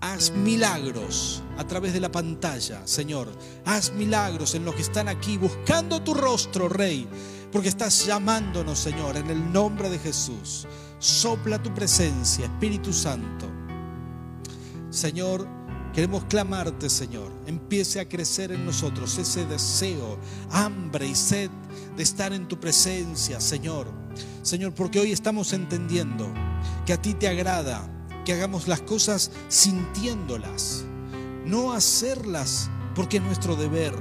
haz 0.00 0.30
milagros 0.30 1.42
a 1.56 1.66
través 1.66 1.92
de 1.92 2.00
la 2.00 2.10
pantalla, 2.12 2.86
Señor. 2.86 3.28
Haz 3.64 3.92
milagros 3.92 4.54
en 4.54 4.64
los 4.64 4.74
que 4.74 4.82
están 4.82 5.08
aquí 5.08 5.36
buscando 5.36 6.02
tu 6.02 6.14
rostro, 6.14 6.68
Rey, 6.68 7.08
porque 7.50 7.68
estás 7.68 8.06
llamándonos, 8.06 8.78
Señor, 8.78 9.16
en 9.16 9.30
el 9.30 9.52
nombre 9.52 9.88
de 9.88 9.98
Jesús. 9.98 10.66
Sopla 10.98 11.62
tu 11.62 11.72
presencia, 11.74 12.46
Espíritu 12.46 12.92
Santo. 12.92 13.46
Señor, 14.90 15.46
queremos 15.98 16.26
clamarte, 16.26 16.88
Señor. 16.88 17.32
Empiece 17.48 17.98
a 17.98 18.08
crecer 18.08 18.52
en 18.52 18.64
nosotros 18.64 19.18
ese 19.18 19.44
deseo, 19.46 20.16
hambre 20.48 21.08
y 21.08 21.16
sed 21.16 21.50
de 21.96 22.02
estar 22.04 22.32
en 22.32 22.46
tu 22.46 22.60
presencia, 22.60 23.40
Señor. 23.40 23.88
Señor, 24.42 24.72
porque 24.74 25.00
hoy 25.00 25.10
estamos 25.10 25.52
entendiendo 25.52 26.32
que 26.86 26.92
a 26.92 27.02
ti 27.02 27.14
te 27.14 27.26
agrada 27.26 27.84
que 28.24 28.32
hagamos 28.32 28.68
las 28.68 28.80
cosas 28.82 29.32
sintiéndolas, 29.48 30.84
no 31.44 31.72
hacerlas 31.72 32.70
porque 32.94 33.16
es 33.16 33.24
nuestro 33.24 33.56
deber, 33.56 33.92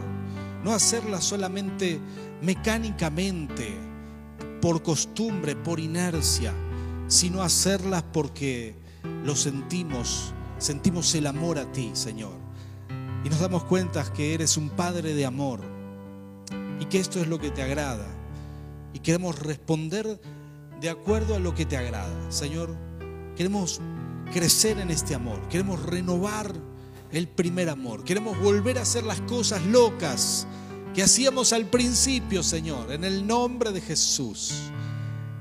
no 0.63 0.73
hacerlas 0.73 1.23
solamente 1.23 1.99
mecánicamente, 2.43 3.75
por 4.61 4.83
costumbre, 4.83 5.55
por 5.55 5.79
inercia, 5.79 6.53
sino 7.07 7.41
hacerlas 7.41 8.03
porque 8.13 8.75
lo 9.23 9.35
sentimos, 9.35 10.35
sentimos 10.57 11.13
el 11.15 11.27
amor 11.27 11.57
a 11.59 11.71
ti, 11.71 11.91
Señor. 11.93 12.33
Y 13.23 13.29
nos 13.29 13.39
damos 13.39 13.63
cuenta 13.63 14.11
que 14.13 14.33
eres 14.33 14.57
un 14.57 14.69
Padre 14.69 15.13
de 15.13 15.25
amor 15.25 15.59
y 16.79 16.85
que 16.85 16.99
esto 16.99 17.19
es 17.19 17.27
lo 17.27 17.39
que 17.39 17.51
te 17.51 17.61
agrada. 17.61 18.07
Y 18.93 18.99
queremos 18.99 19.39
responder 19.39 20.19
de 20.79 20.89
acuerdo 20.89 21.35
a 21.35 21.39
lo 21.39 21.53
que 21.53 21.65
te 21.65 21.77
agrada. 21.77 22.31
Señor, 22.31 22.75
queremos 23.35 23.81
crecer 24.31 24.79
en 24.79 24.91
este 24.91 25.15
amor, 25.15 25.39
queremos 25.49 25.81
renovar 25.83 26.53
el 27.11 27.27
primer 27.27 27.69
amor, 27.69 28.03
queremos 28.03 28.39
volver 28.39 28.77
a 28.77 28.81
hacer 28.81 29.03
las 29.03 29.21
cosas 29.21 29.63
locas 29.65 30.47
que 30.93 31.03
hacíamos 31.03 31.53
al 31.53 31.65
principio, 31.67 32.43
Señor, 32.43 32.91
en 32.91 33.03
el 33.03 33.25
nombre 33.25 33.71
de 33.71 33.81
Jesús. 33.81 34.71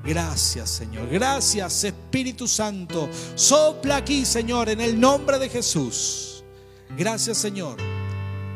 Gracias, 0.07 0.69
Señor. 0.69 1.09
Gracias, 1.09 1.83
Espíritu 1.83 2.47
Santo. 2.47 3.09
Sopla 3.35 3.97
aquí, 3.97 4.25
Señor, 4.25 4.69
en 4.69 4.81
el 4.81 4.99
nombre 4.99 5.37
de 5.37 5.49
Jesús. 5.49 6.43
Gracias, 6.97 7.37
Señor. 7.37 7.77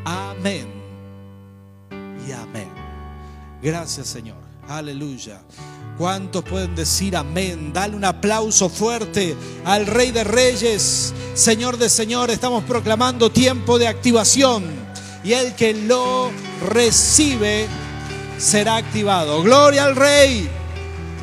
Amén 0.06 0.68
y 2.28 2.32
amén. 2.32 2.70
Gracias 3.62 4.08
Señor. 4.08 4.38
Aleluya. 4.68 5.41
¿Cuántos 5.97 6.43
pueden 6.43 6.76
decir 6.76 7.16
amén? 7.16 7.72
Dale 7.74 7.95
un 7.95 8.06
aplauso 8.06 8.70
fuerte 8.70 9.36
al 9.66 9.86
Rey 9.86 10.12
de 10.12 10.24
Reyes, 10.24 11.14
Señor 11.36 11.78
de 11.78 11.89
Señor. 11.89 12.32
Estamos 12.32 12.64
proclamando 12.64 13.32
tiempo 13.32 13.78
de 13.78 13.88
activación 13.88 14.64
y 15.24 15.34
el 15.34 15.54
que 15.56 15.74
lo 15.74 16.32
recibe 16.68 17.68
será 18.39 18.78
activado. 18.78 19.43
Gloria 19.43 19.86
al 19.86 19.95
Rey. 19.95 20.61